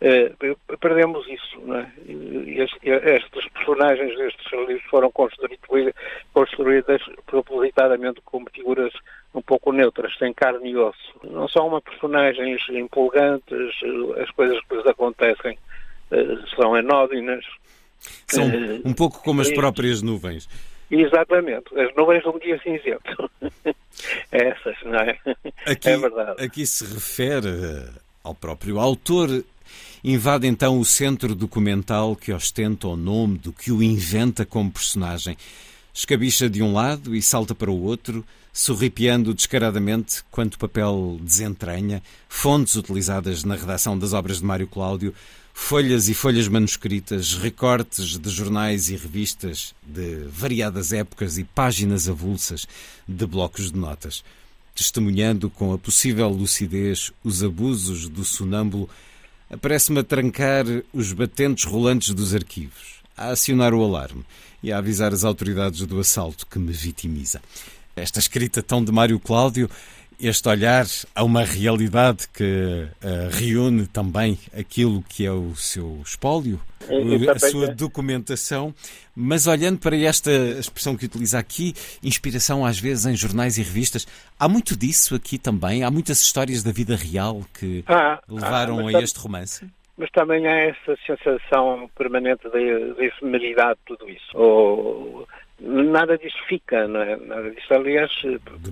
Uh, 0.01 0.77
perdemos 0.77 1.27
isso, 1.27 1.59
não 1.61 1.77
é? 1.77 1.91
E 2.07 2.57
estes 2.59 3.49
personagens 3.49 4.17
destes 4.17 4.51
livros 4.51 4.83
foram 4.89 5.11
construídas, 5.11 5.93
construídas 6.33 7.01
propositadamente 7.25 8.21
como 8.23 8.49
figuras 8.49 8.93
um 9.33 9.41
pouco 9.41 9.71
neutras, 9.71 10.17
sem 10.17 10.33
carne 10.33 10.71
e 10.71 10.77
osso. 10.77 11.19
Não 11.23 11.47
são 11.47 11.67
uma 11.67 11.81
personagens 11.81 12.61
empolgantes, 12.69 13.75
as 14.21 14.31
coisas 14.31 14.59
que 14.65 14.75
lhes 14.75 14.87
acontecem 14.87 15.57
uh, 16.11 16.47
são 16.55 16.75
anódinas. 16.75 17.45
São 18.27 18.47
uh, 18.47 18.81
um 18.85 18.93
pouco 18.93 19.21
como 19.21 19.41
as 19.41 19.51
próprias 19.51 20.01
nuvens. 20.01 20.47
Exatamente, 20.89 21.77
as 21.79 21.93
nuvens 21.95 22.23
de 22.23 22.29
um 22.29 22.39
dia 22.39 22.59
cinzento. 22.63 23.29
Essas, 24.31 24.75
não 24.83 24.99
é? 24.99 25.19
Aqui, 25.65 25.89
é 25.89 25.97
verdade. 25.97 26.43
Aqui 26.43 26.65
se 26.65 26.85
refere 26.85 27.49
ao 28.23 28.33
próprio 28.33 28.79
autor. 28.79 29.43
Invade 30.03 30.47
então 30.47 30.79
o 30.79 30.85
centro 30.85 31.35
documental 31.35 32.15
que 32.15 32.31
ostenta 32.31 32.87
o 32.87 32.95
nome 32.95 33.37
do 33.37 33.51
que 33.51 33.71
o 33.71 33.83
inventa 33.83 34.45
como 34.45 34.71
personagem. 34.71 35.35
Escabicha 35.93 36.49
de 36.49 36.63
um 36.63 36.71
lado 36.71 37.13
e 37.13 37.21
salta 37.21 37.53
para 37.53 37.69
o 37.69 37.83
outro, 37.83 38.25
sorripiando 38.53 39.33
descaradamente 39.33 40.23
quanto 40.31 40.57
papel 40.57 41.19
desentranha, 41.21 42.01
fontes 42.29 42.75
utilizadas 42.75 43.43
na 43.43 43.55
redação 43.55 43.99
das 43.99 44.13
obras 44.13 44.37
de 44.37 44.45
Mário 44.45 44.67
Cláudio, 44.67 45.13
folhas 45.53 46.07
e 46.07 46.13
folhas 46.13 46.47
manuscritas, 46.47 47.33
recortes 47.33 48.17
de 48.17 48.29
jornais 48.29 48.89
e 48.89 48.95
revistas 48.95 49.75
de 49.85 50.23
variadas 50.29 50.93
épocas 50.93 51.37
e 51.37 51.43
páginas 51.43 52.07
avulsas 52.07 52.65
de 53.05 53.25
blocos 53.25 53.69
de 53.69 53.77
notas, 53.77 54.23
testemunhando 54.73 55.49
com 55.49 55.73
a 55.73 55.77
possível 55.77 56.29
lucidez 56.29 57.11
os 57.21 57.43
abusos 57.43 58.07
do 58.07 58.23
sonâmbulo, 58.23 58.89
aparece-me 59.49 59.99
a 59.99 60.03
trancar 60.03 60.65
os 60.93 61.11
batentes 61.11 61.65
rolantes 61.65 62.13
dos 62.13 62.35
arquivos, 62.35 63.01
a 63.17 63.29
acionar 63.29 63.73
o 63.73 63.83
alarme 63.83 64.23
e 64.61 64.71
a 64.71 64.77
avisar 64.77 65.13
as 65.13 65.23
autoridades 65.23 65.85
do 65.85 65.99
assalto 65.99 66.45
que 66.45 66.59
me 66.59 66.71
vitimiza. 66.71 67.41
Esta 67.95 68.19
escrita 68.19 68.61
tão 68.61 68.83
de 68.83 68.91
Mário 68.91 69.19
Cláudio, 69.19 69.69
este 70.19 70.47
olhar 70.49 70.85
a 71.15 71.23
uma 71.23 71.43
realidade 71.43 72.27
que 72.33 72.43
uh, 72.43 73.29
reúne 73.31 73.87
também 73.87 74.37
aquilo 74.57 75.01
que 75.03 75.25
é 75.25 75.31
o 75.31 75.55
seu 75.55 76.01
espólio, 76.05 76.59
a 77.33 77.39
sua 77.39 77.67
é. 77.67 77.73
documentação, 77.73 78.73
mas 79.15 79.47
olhando 79.47 79.79
para 79.79 79.95
esta 79.97 80.31
expressão 80.31 80.95
que 80.95 81.05
utiliza 81.05 81.39
aqui, 81.39 81.73
inspiração 82.03 82.65
às 82.65 82.79
vezes 82.79 83.05
em 83.05 83.15
jornais 83.15 83.57
e 83.57 83.63
revistas, 83.63 84.07
há 84.39 84.47
muito 84.47 84.75
disso 84.75 85.15
aqui 85.15 85.37
também? 85.37 85.83
Há 85.83 85.91
muitas 85.91 86.21
histórias 86.21 86.63
da 86.63 86.71
vida 86.71 86.95
real 86.95 87.41
que 87.57 87.83
ah, 87.87 88.21
levaram 88.27 88.87
ah, 88.87 88.97
a 88.97 89.01
este 89.01 89.19
romance? 89.19 89.65
mas 89.99 90.09
também 90.11 90.47
há 90.47 90.55
essa 90.55 90.95
sensação 91.05 91.89
permanente 91.97 92.49
de, 92.49 93.05
efemeridade 93.05 93.77
de 93.79 93.97
tudo 93.97 94.09
isso. 94.09 94.31
Ou, 94.33 95.27
nada 95.59 96.17
disso 96.17 96.37
fica, 96.47 96.87
não 96.87 97.01
é? 97.01 97.17
Nada 97.17 97.51
disso, 97.51 97.73
aliás, 97.73 98.09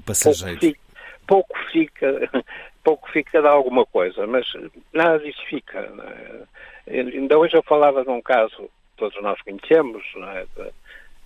passageiro. 0.05 0.57
Pouco 0.57 0.65
fica, 0.65 0.86
pouco 1.27 1.55
fica, 1.71 2.29
pouco 2.83 3.09
fica 3.11 3.41
de 3.41 3.47
alguma 3.47 3.85
coisa, 3.85 4.25
mas 4.25 4.51
nada 4.93 5.19
disso 5.19 5.43
fica. 5.47 5.79
É? 6.87 7.01
Ainda 7.01 7.37
hoje 7.37 7.55
eu 7.55 7.63
falava 7.63 8.03
de 8.03 8.09
um 8.09 8.21
caso 8.21 8.55
que 8.55 8.97
todos 8.97 9.21
nós 9.21 9.39
conhecemos, 9.41 10.03
é? 10.15 10.45
De, 10.55 10.71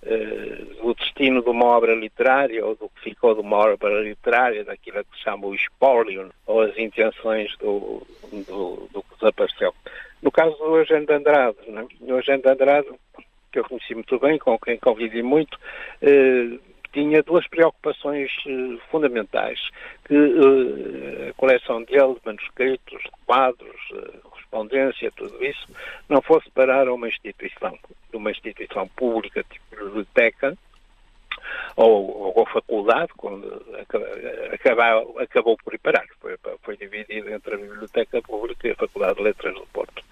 uh, 0.02 0.82
do 0.82 0.94
destino 0.94 1.42
de 1.42 1.48
uma 1.48 1.66
obra 1.66 1.94
literária 1.94 2.64
ou 2.66 2.74
do 2.74 2.88
que 2.88 3.10
ficou 3.10 3.34
de 3.34 3.40
uma 3.40 3.56
obra 3.58 4.02
literária, 4.02 4.64
daquilo 4.64 5.04
que 5.04 5.16
se 5.16 5.22
chama 5.22 5.46
o 5.46 5.54
espólio 5.54 6.30
ou 6.46 6.62
as 6.62 6.76
intenções 6.76 7.56
do, 7.58 8.06
do, 8.30 8.88
do 8.92 9.02
que 9.02 9.14
desapareceu. 9.20 9.72
No 10.20 10.30
caso 10.30 10.56
do 10.56 10.76
Eugênio 10.76 11.06
de 11.06 11.14
Andrade, 11.14 11.56
é? 11.68 12.10
Eugênio 12.10 12.42
de 12.42 12.48
Andrade, 12.48 12.88
que 13.52 13.58
eu 13.58 13.64
conheci 13.64 13.94
muito 13.94 14.18
bem, 14.18 14.38
com 14.38 14.58
quem 14.58 14.78
convivi 14.78 15.22
muito, 15.22 15.54
uh, 16.02 16.71
tinha 16.92 17.22
duas 17.22 17.46
preocupações 17.48 18.30
uh, 18.46 18.78
fundamentais, 18.90 19.58
que 20.04 20.14
uh, 20.14 21.30
a 21.30 21.32
coleção 21.34 21.82
dele 21.82 22.14
de 22.14 22.20
manuscritos, 22.24 23.02
quadros, 23.26 23.80
correspondência, 24.22 25.12
tudo 25.16 25.42
isso, 25.44 25.66
não 26.08 26.20
fosse 26.20 26.50
parar 26.50 26.86
a 26.86 26.94
uma 26.94 27.08
instituição, 27.08 27.78
uma 28.12 28.30
instituição 28.30 28.86
pública, 28.88 29.44
tipo 29.44 29.84
biblioteca, 29.84 30.56
ou, 31.76 32.36
ou 32.36 32.46
faculdade, 32.46 33.12
quando 33.16 33.62
acabou, 34.52 35.18
acabou 35.18 35.56
por 35.56 35.74
ir 35.74 35.78
parar. 35.78 36.04
Foi, 36.20 36.36
foi 36.62 36.76
dividido 36.76 37.30
entre 37.30 37.54
a 37.54 37.58
Biblioteca 37.58 38.22
Pública 38.22 38.68
e 38.68 38.72
a 38.72 38.76
Faculdade 38.76 39.16
de 39.16 39.22
Letras 39.22 39.54
do 39.54 39.66
Porto. 39.66 40.02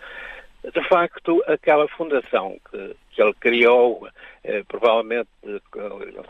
De 0.62 0.88
facto, 0.88 1.42
aquela 1.46 1.88
fundação 1.88 2.58
que, 2.70 2.96
que 3.10 3.22
ele 3.22 3.32
criou 3.34 4.06
eh, 4.44 4.62
provavelmente 4.68 5.28
ele 5.42 5.60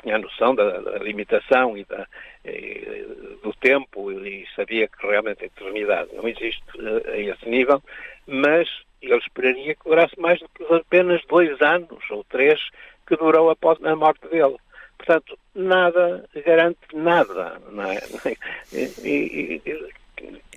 tinha 0.03 0.19
noção 0.19 0.55
da, 0.55 0.81
da 0.81 0.99
limitação 0.99 1.77
e 1.77 1.85
da, 1.85 2.07
eh, 2.45 3.07
do 3.43 3.53
tempo 3.55 4.13
e 4.13 4.47
sabia 4.55 4.87
que 4.87 5.07
realmente 5.07 5.43
a 5.43 5.47
eternidade 5.47 6.15
não 6.15 6.29
existe 6.29 6.63
a 7.09 7.17
esse 7.17 7.49
nível, 7.49 7.83
mas 8.27 8.69
ele 9.03 9.19
esperaria 9.19 9.75
que 9.75 9.85
durasse 9.85 10.19
mais 10.19 10.39
do 10.39 10.49
que 10.49 10.65
apenas 10.75 11.25
dois 11.27 11.61
anos 11.61 12.11
ou 12.11 12.23
três 12.25 12.61
que 13.07 13.17
durou 13.17 13.51
após 13.51 13.83
a 13.85 13.97
morte 13.97 14.27
dele. 14.29 14.57
Portanto, 14.97 15.39
nada 15.55 16.29
garante 16.45 16.79
nada. 16.93 17.61
Não 17.71 17.85
é? 17.85 18.01
E, 18.73 19.61
e, 19.67 19.93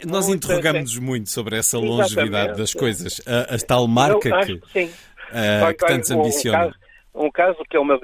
nós 0.06 0.30
interrogamos-nos 0.30 1.00
muito 1.00 1.30
sobre 1.30 1.58
essa 1.58 1.78
longevidade 1.78 2.58
das 2.58 2.74
coisas. 2.74 3.22
A, 3.28 3.56
a 3.56 3.58
tal 3.60 3.88
marca 3.88 4.46
que, 4.46 4.58
que, 4.58 4.72
sim. 4.72 4.86
Uh, 4.86 5.74
que 5.74 5.86
tantos 5.86 6.12
ambicionam. 6.12 6.68
Um 6.68 6.72
caso, 6.72 6.76
um 7.16 7.32
caso 7.32 7.66
que 7.70 7.78
eu 7.78 7.86
me 7.86 7.98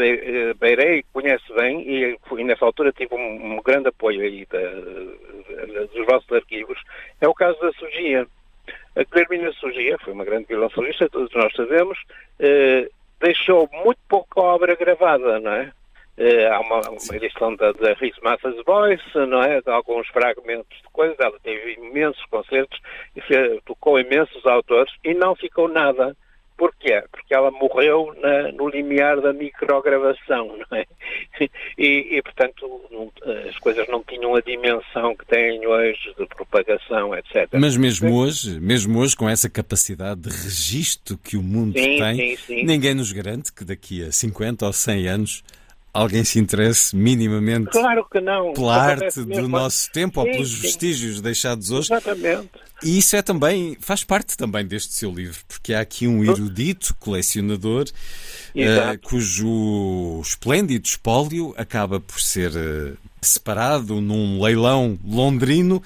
beirei, 0.60 1.03
conhece 1.12 1.53
bem, 1.56 1.82
e, 1.82 2.18
e 2.38 2.44
nessa 2.44 2.65
altura 2.65 2.91
tive 2.91 3.15
um, 3.15 3.58
um 3.58 3.62
grande 3.62 3.89
apoio 3.89 4.22
aí 4.22 4.46
da, 4.51 4.60
da, 4.60 5.86
dos 5.86 6.06
vossos 6.06 6.32
arquivos, 6.32 6.77
é 7.20 7.27
o 7.27 7.34
caso 7.34 7.60
da 7.60 7.72
Sugia. 7.74 8.27
A 8.96 9.06
Clermina 9.06 9.51
Sugia 9.53 9.98
foi 10.03 10.13
uma 10.13 10.25
grande 10.25 10.46
violoncelista, 10.48 11.10
todos 11.10 11.34
nós 11.34 11.53
sabemos, 11.53 11.98
eh, 12.39 12.89
deixou 13.20 13.70
muito 13.72 14.00
pouca 14.08 14.41
obra 14.41 14.75
gravada, 14.75 15.39
não 15.39 15.51
é? 15.51 15.72
Eh, 16.20 16.50
há 16.50 16.60
uma, 16.60 16.82
uma 16.82 17.16
edição 17.16 17.56
da, 17.56 17.72
da 17.72 17.94
Rhys 17.94 18.18
Mathers 18.22 18.62
Voice, 18.66 19.02
não 19.16 19.42
é? 19.42 19.62
De 19.62 19.72
alguns 19.72 20.06
fragmentos 20.10 20.78
de 20.78 20.90
coisas. 20.92 21.18
Ela 21.18 21.40
teve 21.42 21.76
imensos 21.76 22.24
concertos 22.26 22.78
e 23.16 23.22
fez, 23.22 23.62
tocou 23.64 23.98
imensos 23.98 24.46
autores 24.46 24.92
e 25.02 25.14
não 25.14 25.34
ficou 25.34 25.70
nada. 25.70 26.14
Porquê? 26.58 27.02
Porque 27.10 27.34
ela 27.34 27.50
morreu 27.52 28.14
na, 28.22 28.52
no 28.52 28.68
limiar 28.68 29.22
da 29.22 29.32
microgravação, 29.32 30.58
não 30.70 30.78
é? 30.78 30.86
E, 31.78 32.18
e 32.18 32.22
portanto, 32.22 32.82
não, 32.92 33.10
as 33.48 33.58
coisas 33.60 33.88
não 33.88 34.04
tinham 34.04 34.36
a 34.36 34.42
dimensão 34.42 35.16
que 35.16 35.26
têm 35.26 35.66
hoje 35.66 36.14
de 36.20 36.26
propagação, 36.26 37.16
etc. 37.16 37.48
Mas 37.54 37.78
mesmo 37.78 38.14
hoje, 38.14 38.60
mesmo 38.60 39.00
hoje, 39.00 39.16
com 39.16 39.30
essa 39.30 39.50
capacidade 39.50 40.20
de 40.20 40.30
registro 40.30 41.18
que 41.18 41.38
o 41.38 41.42
mundo 41.42 41.80
sim, 41.80 41.98
tem, 41.98 42.36
sim, 42.36 42.36
sim. 42.36 42.64
ninguém 42.66 42.94
nos 42.94 43.14
garante 43.14 43.54
que 43.54 43.64
daqui 43.64 44.04
a 44.04 44.12
50 44.12 44.66
ou 44.66 44.74
100 44.74 45.08
anos 45.08 45.44
alguém 45.93 46.24
se 46.24 46.39
interesse 46.39 46.96
minimamente 46.96 47.72
claro 47.72 48.05
que 48.10 48.19
não. 48.22 48.53
pela 48.53 48.75
arte 48.75 49.24
do 49.24 49.48
nosso 49.48 49.91
tempo 49.91 50.22
sim, 50.22 50.27
ou 50.27 50.34
pelos 50.34 50.51
sim. 50.51 50.62
vestígios 50.62 51.22
deixados 51.22 51.72
hoje. 51.72 51.91
Exatamente. 51.91 52.50
E 52.81 52.98
isso 52.98 53.15
é 53.15 53.22
também, 53.22 53.77
faz 53.81 54.03
parte 54.03 54.38
também 54.38 54.65
deste 54.65 54.93
seu 54.93 55.12
livro, 55.12 55.39
porque 55.48 55.74
há 55.74 55.81
aqui 55.81 56.08
um 56.08 56.24
erudito 56.24 56.96
colecionador 56.98 57.86
uh, 58.55 59.00
cujo 59.01 60.22
esplêndido 60.22 60.88
espólio 60.88 61.53
acaba 61.58 62.00
por 62.00 62.22
ser 62.22 62.51
uh, 62.51 62.98
separado 63.22 64.00
num 64.00 64.41
leilão 64.41 64.98
londrino. 65.05 65.84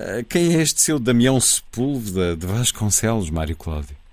Uh, 0.00 0.24
quem 0.28 0.56
é 0.56 0.62
este 0.62 0.80
seu 0.80 0.98
Damião 0.98 1.38
Sepúlveda 1.40 2.34
de 2.34 2.46
Vasconcelos, 2.46 3.28
Mário 3.28 3.56
Cláudio? 3.56 4.03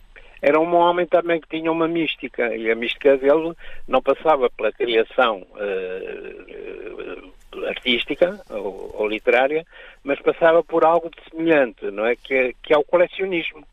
Era 0.42 0.60
um 0.60 0.76
homem 0.76 1.06
também 1.06 1.40
que 1.40 1.48
tinha 1.48 1.72
uma 1.72 1.88
mística, 1.88 2.56
e 2.56 2.72
a 2.72 2.76
mística 2.76 3.16
dele 3.18 3.54
não 3.88 4.02
passava 4.02 4.50
pela 4.50 4.72
criação 4.72 5.46
uh, 5.52 7.32
artística 7.68 8.42
ou, 8.50 8.96
ou, 8.98 9.08
literária, 9.08 9.66
mas 10.04 10.20
passava 10.20 10.64
por 10.64 10.84
algo 10.84 11.10
de 11.10 11.22
semelhante, 11.30 11.92
não 11.92 12.06
é? 12.06 12.16
Que, 12.16 12.56
que 12.64 12.74
é 12.74 12.78
o 12.78 12.84
colecionismo. 12.84 13.64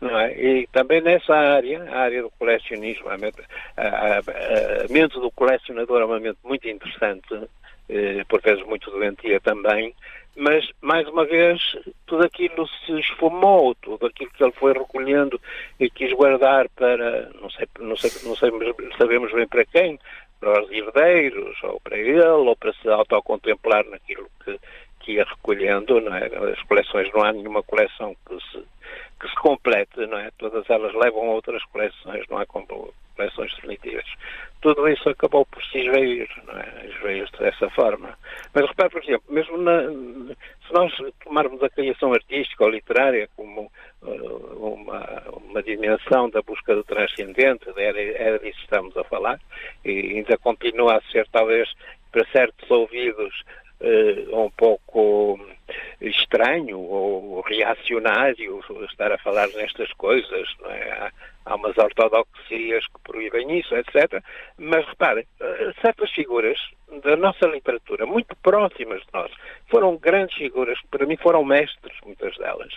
Não 0.00 0.18
é? 0.18 0.32
E 0.38 0.66
também 0.66 1.00
nessa 1.00 1.34
área, 1.34 1.84
a 1.90 2.00
área 2.00 2.22
do 2.22 2.30
colecionismo, 2.30 3.08
a, 3.08 3.14
a, 3.14 4.18
a 4.18 4.22
mente 4.90 5.18
do 5.18 5.30
colecionador 5.30 6.02
é 6.02 6.04
uma 6.04 6.20
mente 6.20 6.38
muito 6.44 6.68
interessante, 6.68 7.48
eh, 7.88 8.24
por 8.28 8.42
vezes 8.42 8.64
muito 8.66 8.90
doentia 8.90 9.40
também, 9.40 9.94
mas, 10.36 10.68
mais 10.80 11.06
uma 11.08 11.24
vez, 11.24 11.76
tudo 12.06 12.24
aquilo 12.24 12.66
se 12.66 12.92
esfumou, 12.98 13.74
tudo 13.76 14.06
aquilo 14.06 14.30
que 14.30 14.42
ele 14.42 14.52
foi 14.52 14.72
recolhendo 14.72 15.40
e 15.78 15.88
quis 15.88 16.12
guardar 16.12 16.68
para, 16.70 17.30
não 17.40 17.48
sei, 17.50 17.68
não 17.80 17.96
sei, 17.96 18.10
não 18.22 18.34
sabemos 18.36 19.32
bem 19.32 19.46
para 19.46 19.64
quem, 19.64 19.98
para 20.40 20.62
os 20.62 20.70
herdeiros, 20.70 21.56
ou 21.62 21.80
para 21.80 21.96
ele, 21.96 22.20
ou 22.20 22.56
para 22.56 22.72
se 22.74 22.88
autocontemplar 22.88 23.84
naquilo 23.88 24.28
que, 24.44 24.58
que 25.00 25.12
ia 25.12 25.24
recolhendo, 25.24 26.00
não 26.00 26.14
é? 26.14 26.26
As 26.26 26.62
coleções, 26.62 27.10
não 27.14 27.22
há 27.22 27.32
nenhuma 27.32 27.62
coleção 27.62 28.16
que 28.26 28.34
se, 28.50 28.62
que 29.20 29.28
se 29.28 29.34
complete, 29.36 30.06
não 30.06 30.18
é? 30.18 30.30
Todas 30.36 30.68
elas 30.68 30.92
levam 30.94 31.30
a 31.30 31.34
outras 31.34 31.62
coleções, 31.66 32.26
não 32.28 32.38
há 32.38 32.46
coleções 32.46 33.54
definitivas. 33.54 34.04
Tudo 34.60 34.88
isso 34.88 35.08
acabou 35.08 35.46
por 35.46 35.62
se 35.64 35.78
esvair, 35.78 36.28
não 36.46 36.58
é? 36.58 36.86
Esvair 36.88 37.30
dessa 37.38 37.70
forma. 37.70 38.18
Mas 38.54 38.68
repare, 38.68 38.90
por 38.90 39.02
exemplo, 39.02 39.24
mesmo 39.34 39.58
na, 39.58 39.82
se 39.82 40.72
nós 40.72 40.92
tomarmos 41.24 41.60
a 41.62 41.68
criação 41.68 42.12
artística 42.12 42.62
ou 42.62 42.70
literária 42.70 43.28
como 43.34 43.70
uh, 44.02 44.74
uma, 44.74 45.22
uma 45.44 45.62
dimensão 45.62 46.30
da 46.30 46.40
busca 46.40 46.72
do 46.72 46.84
transcendente, 46.84 47.64
era, 47.76 48.00
era 48.00 48.38
disso 48.38 48.58
que 48.58 48.64
estamos 48.64 48.96
a 48.96 49.02
falar, 49.04 49.40
e 49.84 49.90
ainda 49.90 50.38
continua 50.38 50.98
a 50.98 51.02
ser 51.10 51.26
talvez 51.32 51.68
para 52.12 52.24
certos 52.30 52.70
ouvidos 52.70 53.42
um 54.32 54.50
pouco 54.50 55.38
estranho 56.00 56.78
ou 56.78 57.40
reacionário 57.42 58.60
estar 58.90 59.12
a 59.12 59.18
falar 59.18 59.48
nestas 59.48 59.92
coisas, 59.94 60.48
é? 60.66 61.10
há, 61.44 61.54
umas 61.54 61.76
ortodoxias 61.76 62.86
que 62.86 63.00
proíbem 63.02 63.58
isso, 63.58 63.74
etc. 63.74 64.22
Mas 64.58 64.86
repare, 64.86 65.26
eh, 65.40 65.72
certas 65.80 66.10
figuras 66.10 66.58
da 67.02 67.16
nossa 67.16 67.46
literatura, 67.46 68.06
muito 68.06 68.34
próximas 68.36 69.00
de 69.00 69.08
nós, 69.12 69.32
foram 69.68 69.96
grandes 69.96 70.36
figuras, 70.36 70.78
para 70.90 71.06
mim 71.06 71.16
foram 71.16 71.44
mestres, 71.44 71.96
muitas 72.04 72.36
delas. 72.36 72.72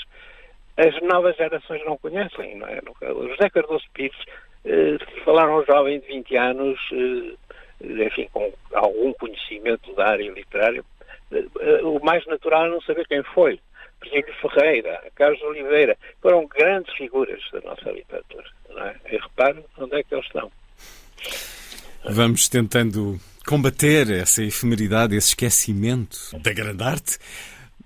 As 0.78 1.02
novas 1.02 1.36
gerações 1.36 1.84
não 1.86 1.98
conhecem, 1.98 2.56
não 2.56 2.67
é? 2.67 2.80
O 3.12 3.30
José 3.30 3.50
Cardoso 3.50 3.86
Pires 3.93 4.17
eh, 4.63 4.98
falaram 5.24 5.60
um 5.60 5.65
jovem 5.65 6.00
de 6.00 6.08
20 6.08 6.36
anos, 6.38 6.80
eh, 6.93 8.06
enfim, 8.06 8.28
com 8.32 8.52
algum 8.74 9.13
conhecimento 9.13 9.93
da 9.96 10.10
área 10.10 10.30
literária, 10.30 10.84
eh, 10.97 10.97
o 11.84 12.00
mais 12.04 12.26
natural 12.26 12.66
é 12.66 12.70
não 12.70 12.82
saber 12.82 13.08
quem 13.08 13.24
foi. 13.24 13.60
Virgílio 14.02 14.34
Ferreira, 14.42 15.02
Carlos 15.16 15.42
Oliveira, 15.42 15.98
foram 16.22 16.48
grandes 16.48 16.94
figuras 16.96 17.42
da 17.52 17.62
nossa 17.62 17.92
literatura. 17.92 18.46
Não 18.70 18.84
é? 18.84 18.96
E 19.12 19.18
repare 19.18 19.63
onde 19.78 19.96
é 19.96 20.04
que 20.04 20.13
eles 20.13 20.26
estão. 20.26 20.52
Vamos 22.10 22.48
tentando 22.48 23.20
combater 23.46 24.10
essa 24.12 24.44
efemeridade, 24.44 25.16
esse 25.16 25.30
esquecimento 25.30 26.18
da 26.40 26.54
grande 26.54 26.84
arte, 26.84 27.18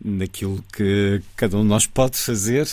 naquilo 0.04 0.64
que 0.76 1.22
cada 1.36 1.58
um 1.58 1.62
de 1.62 1.68
nós 1.68 1.88
pode 1.88 2.18
fazer. 2.18 2.68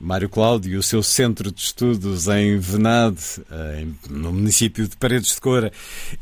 Mário 0.00 0.28
Cláudio, 0.28 0.80
o 0.80 0.82
seu 0.82 1.00
centro 1.02 1.52
de 1.52 1.60
estudos 1.60 2.26
em 2.26 2.58
Venade, 2.58 3.40
eh, 3.48 3.86
no 4.10 4.32
município 4.32 4.88
de 4.88 4.96
Paredes 4.96 5.36
de 5.36 5.40
Coura, 5.40 5.70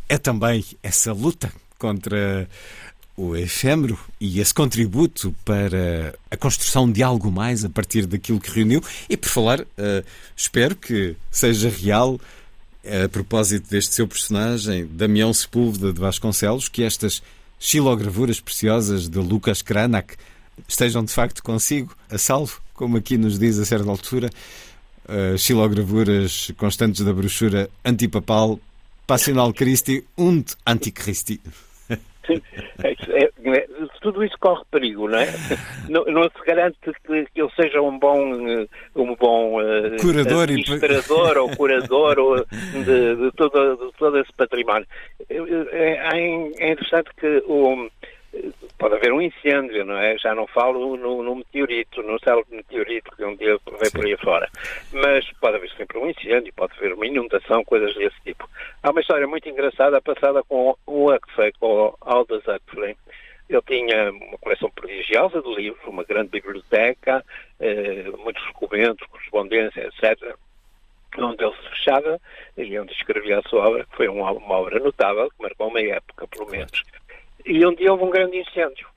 é 0.07 0.19
também 0.19 0.63
essa 0.83 1.15
luta 1.15 1.51
contra 1.79 2.47
o 3.17 3.37
efêmero 3.37 3.99
e 4.21 4.41
esse 4.41 4.55
contributo 4.55 5.35
para 5.45 6.15
a 6.31 6.37
construção 6.37 6.91
de 6.91 7.03
algo 7.03 7.31
mais 7.31 7.65
a 7.65 7.69
partir 7.69 8.07
daquilo 8.07 8.41
que 8.41 8.51
reuniu. 8.51 8.83
E 9.09 9.17
por 9.17 9.29
falar, 9.29 9.61
uh, 9.61 10.05
espero 10.37 10.75
que 10.75 11.17
seja 11.31 11.69
real, 11.69 12.19
a 12.85 13.09
propósito 13.09 13.69
deste 13.69 13.95
seu 13.95 14.09
personagem, 14.09 14.87
Damião 14.87 15.33
Sepúlveda 15.35 15.93
de 15.93 16.01
Vasconcelos, 16.01 16.69
que 16.69 16.83
estas 16.83 17.23
xilogravuras 17.59 18.41
preciosas 18.41 19.07
de 19.07 19.19
Lucas 19.19 19.61
Cranach 19.61 20.17
estejam 20.67 21.05
de 21.05 21.13
facto 21.13 21.43
consigo, 21.43 21.95
a 22.09 22.17
salvo, 22.17 22.61
como 22.75 22.97
aqui 22.97 23.19
nos 23.19 23.39
diz 23.39 23.59
a 23.59 23.67
certa 23.67 23.91
altura, 23.91 24.31
uh, 25.05 25.37
xilogravuras 25.37 26.51
constantes 26.57 27.05
da 27.05 27.13
brochura 27.13 27.69
antipapal 27.85 28.59
Passional 29.07 29.53
Christi 29.53 30.05
und 30.17 30.55
Antichristi. 30.65 31.41
É, 32.83 32.93
é, 32.93 33.31
é, 33.45 33.67
tudo 34.01 34.25
isso 34.25 34.37
corre 34.41 34.63
perigo, 34.71 35.07
não 35.09 35.19
é? 35.19 35.27
Não, 35.89 36.05
não 36.05 36.23
se 36.23 36.47
garante 36.47 36.79
que, 36.83 36.93
que, 37.03 37.41
ele 37.41 37.51
seja 37.57 37.83
um 37.83 37.99
bom, 37.99 38.19
um 38.95 39.17
bom 39.17 39.61
uh, 39.61 39.97
curador 40.01 40.45
administrador 40.45 41.37
e... 41.37 41.39
ou 41.39 41.57
curador 41.57 42.19
ou 42.19 42.37
de, 42.47 43.17
de, 43.17 43.33
todo, 43.37 43.77
de 43.77 43.99
todo 43.99 44.19
esse 44.19 44.33
património. 44.35 44.87
É, 45.29 46.15
é 46.15 46.73
interessante 46.73 47.11
que 47.19 47.43
o 47.47 47.91
pode 48.81 48.95
haver 48.95 49.13
um 49.13 49.21
incêndio, 49.21 49.85
não 49.85 49.99
é? 49.99 50.17
Já 50.17 50.35
não 50.35 50.47
falo 50.47 50.97
no, 50.97 51.23
no 51.23 51.37
meteorito, 51.37 52.03
no 52.03 52.19
célebre 52.19 52.57
meteorito 52.57 53.15
que 53.15 53.23
um 53.23 53.37
dia 53.37 53.59
vem 53.79 53.91
por 53.91 54.07
aí 54.07 54.17
fora. 54.17 54.49
Mas 54.91 55.31
pode 55.35 55.57
haver 55.57 55.71
sempre 55.77 55.99
um 55.99 56.09
incêndio, 56.09 56.53
pode 56.55 56.73
haver 56.77 56.95
uma 56.95 57.07
inundação, 57.07 57.63
coisas 57.63 57.95
desse 57.95 58.19
tipo. 58.25 58.49
Há 58.83 58.91
uma 58.91 59.01
história 59.03 59.27
muito 59.27 59.47
engraçada 59.49 60.01
passada 60.01 60.43
com 60.43 60.75
o 60.87 61.13
Huxley, 61.13 61.53
com 61.61 61.67
o 61.67 61.97
Aldous 62.01 62.43
Huxley. 62.49 62.97
Ele 63.51 63.63
tinha 63.67 64.11
uma 64.13 64.39
coleção 64.39 64.71
prodigiosa 64.71 65.43
de 65.43 65.55
livros, 65.55 65.85
uma 65.87 66.05
grande 66.05 66.31
biblioteca, 66.31 67.23
eh, 67.59 68.05
muitos 68.19 68.45
documentos, 68.47 69.07
correspondência, 69.09 69.89
etc., 69.89 70.35
onde 71.19 71.45
ele 71.45 71.55
se 71.57 71.71
Machado, 71.71 72.21
e 72.57 72.79
onde 72.79 72.93
escrevi 72.93 73.33
a 73.33 73.43
sua 73.43 73.67
obra, 73.67 73.85
que 73.85 73.97
foi 73.97 74.09
uma, 74.09 74.31
uma 74.31 74.55
obra 74.55 74.79
notável, 74.79 75.31
que 75.31 75.43
marcou 75.43 75.69
uma 75.69 75.81
época, 75.81 76.27
pelo 76.29 76.49
menos. 76.49 76.85
E 77.45 77.67
um 77.67 77.75
dia 77.75 77.93
houve 77.93 78.05
um 78.05 78.11
grande 78.11 78.39
incêndio. 78.39 78.89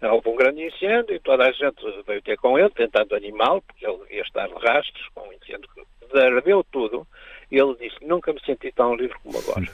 Houve 0.00 0.28
um 0.28 0.36
grande 0.36 0.64
incêndio 0.64 1.14
e 1.14 1.20
toda 1.20 1.46
a 1.46 1.52
gente 1.52 1.82
veio 2.06 2.22
ter 2.22 2.36
com 2.36 2.58
ele, 2.58 2.70
tentando 2.70 3.14
animá-lo, 3.16 3.62
porque 3.62 3.84
ele 3.84 3.98
devia 4.04 4.22
estar 4.22 4.46
de 4.46 4.54
rastros, 4.54 5.08
com 5.14 5.28
um 5.28 5.32
incêndio 5.32 5.68
que 5.74 6.18
ardeu 6.18 6.64
tudo. 6.70 7.06
E 7.50 7.58
ele 7.58 7.74
disse: 7.76 8.04
Nunca 8.04 8.32
me 8.32 8.40
senti 8.44 8.70
tão 8.72 8.94
livre 8.94 9.18
como 9.22 9.38
agora. 9.38 9.66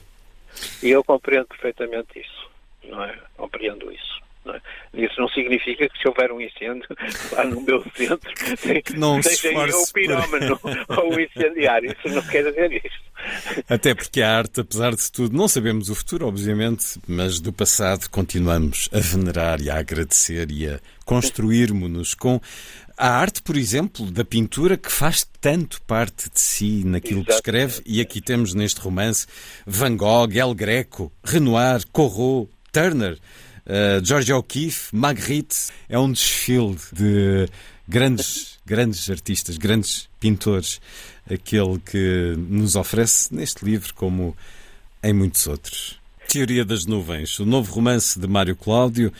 E 0.82 0.90
eu 0.90 1.04
compreendo 1.04 1.46
perfeitamente 1.46 2.18
isso, 2.18 2.50
não 2.84 3.04
é? 3.04 3.18
Compreendo 3.36 3.92
isso. 3.92 4.13
É? 4.46 5.04
Isso 5.04 5.20
não 5.20 5.28
significa 5.28 5.88
que 5.88 5.98
se 5.98 6.06
houver 6.06 6.30
um 6.30 6.40
incêndio 6.40 6.86
lá 7.32 7.44
no 7.44 7.60
meu 7.62 7.82
centro, 7.94 8.30
não 8.96 9.22
seja 9.22 9.52
eu 9.52 9.80
o 9.80 9.92
pirómano 9.92 10.60
ou 10.88 11.14
o 11.14 11.20
incendiário. 11.20 11.92
Isso 11.92 12.14
não 12.14 12.22
quer 12.22 12.44
dizer 12.44 12.72
isso. 12.84 13.04
Até 13.68 13.94
porque 13.94 14.20
a 14.20 14.36
arte, 14.36 14.60
apesar 14.60 14.94
de 14.94 15.10
tudo, 15.10 15.36
não 15.36 15.48
sabemos 15.48 15.88
o 15.88 15.94
futuro, 15.94 16.26
obviamente, 16.26 16.98
mas 17.08 17.40
do 17.40 17.52
passado 17.52 18.08
continuamos 18.10 18.88
a 18.92 19.00
venerar 19.00 19.60
e 19.60 19.70
a 19.70 19.78
agradecer 19.78 20.50
e 20.50 20.68
a 20.68 20.78
construirmos-nos 21.06 22.14
com 22.14 22.40
a 22.96 23.08
arte, 23.08 23.42
por 23.42 23.56
exemplo, 23.56 24.10
da 24.10 24.24
pintura 24.24 24.76
que 24.76 24.90
faz 24.90 25.26
tanto 25.40 25.82
parte 25.82 26.30
de 26.30 26.40
si 26.40 26.84
naquilo 26.84 27.20
Exatamente. 27.20 27.26
que 27.26 27.32
escreve, 27.34 27.82
e 27.84 28.00
aqui 28.00 28.20
temos 28.20 28.54
neste 28.54 28.80
romance 28.80 29.26
Van 29.66 29.96
Gogh, 29.96 30.32
El 30.32 30.54
Greco, 30.54 31.12
Renoir, 31.24 31.82
Corot, 31.90 32.48
Turner, 32.72 33.18
uh, 33.66 34.04
George 34.04 34.32
O'Keeffe, 34.32 34.94
Magritte. 34.94 35.68
É 35.88 35.98
um 35.98 36.10
desfile 36.10 36.76
de 36.92 37.48
grandes, 37.88 38.58
grandes 38.64 39.08
artistas, 39.10 39.56
grandes 39.56 40.08
pintores, 40.18 40.80
aquele 41.30 41.78
que 41.78 42.34
nos 42.36 42.76
oferece 42.76 43.34
neste 43.34 43.64
livro, 43.64 43.92
como 43.94 44.36
em 45.02 45.12
muitos 45.12 45.46
outros. 45.46 45.98
Teoria 46.28 46.64
das 46.64 46.86
Nuvens, 46.86 47.38
o 47.38 47.44
novo 47.44 47.72
romance 47.72 48.18
de 48.18 48.26
Mário 48.26 48.56
Cláudio 48.56 49.12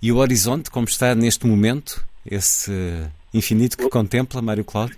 e 0.00 0.12
o 0.12 0.16
horizonte, 0.16 0.70
como 0.70 0.86
está 0.86 1.14
neste 1.14 1.46
momento, 1.46 2.04
esse 2.24 2.72
infinito 3.34 3.76
que 3.76 3.88
contempla 3.88 4.40
Mário 4.40 4.64
Cláudio? 4.64 4.96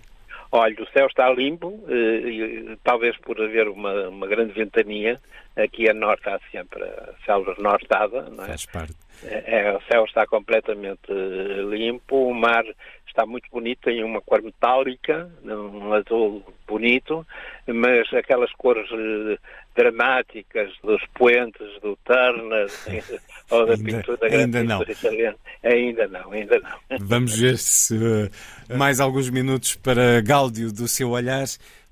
Olha, 0.53 0.83
o 0.83 0.89
céu 0.89 1.07
está 1.07 1.31
limpo, 1.31 1.81
eh, 1.89 2.77
talvez 2.83 3.17
por 3.19 3.41
haver 3.41 3.69
uma, 3.69 4.09
uma 4.09 4.27
grande 4.27 4.53
ventania. 4.53 5.21
Aqui 5.57 5.89
a 5.89 5.95
norte 5.95 6.29
há 6.29 6.41
sempre 6.51 6.83
a 6.83 7.13
selva 7.25 7.55
nortada, 7.59 8.23
não 8.31 8.45
é? 8.45 8.49
Faz 8.49 8.67
parte. 8.67 8.95
É, 9.25 9.61
é, 9.61 9.77
o 9.77 9.81
céu 9.83 10.05
está 10.05 10.27
completamente 10.27 11.11
eh, 11.11 11.63
limpo, 11.69 12.29
o 12.29 12.35
mar 12.35 12.65
está 13.07 13.27
muito 13.27 13.49
bonito, 13.51 13.81
tem 13.83 14.03
uma 14.03 14.21
cor 14.21 14.43
metálica, 14.43 15.31
um 15.45 15.93
azul 15.93 16.43
bonito, 16.67 17.27
mas 17.67 18.13
aquelas 18.15 18.53
cores 18.53 18.89
eh, 18.93 19.39
dramáticas 19.77 20.73
dos 20.83 21.03
poentes, 21.15 21.81
do 21.83 21.99
Turner 22.05 22.69
ou 23.51 23.67
da 23.67 23.75
ainda, 23.75 23.85
pintura 23.85 24.17
da 24.17 24.29
grande 24.29 24.59
ainda 24.59 24.75
não. 24.75 24.83
italiana, 24.83 25.37
ainda 25.63 26.09
não, 26.09 26.33
ainda 26.33 26.61
não. 26.61 26.99
Vamos 27.01 27.39
ver 27.39 27.59
se 27.59 27.97
uh, 27.97 28.31
mais 28.77 29.01
alguns 29.01 29.29
minutos 29.29 29.75
para 29.75 30.21
Gáudio 30.21 30.73
do 30.73 30.87
seu 30.89 31.11
olhar, 31.11 31.47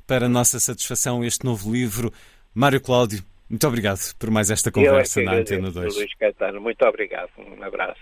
para 0.06 0.28
nossa 0.28 0.58
satisfação, 0.58 1.24
este 1.24 1.44
novo 1.44 1.70
livro. 1.70 2.12
Mário 2.54 2.80
Cláudio, 2.80 3.22
muito 3.48 3.66
obrigado 3.66 3.98
por 4.18 4.30
mais 4.30 4.50
esta 4.50 4.70
conversa 4.70 5.20
é 5.20 5.24
na 5.24 5.34
Antena 5.34 5.70
2. 5.70 5.96
Luís 5.96 6.14
Caetano, 6.14 6.60
muito 6.60 6.84
obrigado. 6.84 7.30
Um 7.38 7.62
abraço. 7.62 8.00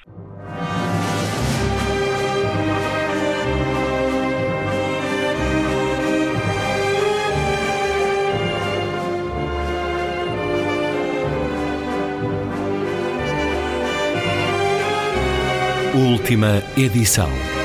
Última 15.97 16.63
edição. 16.77 17.56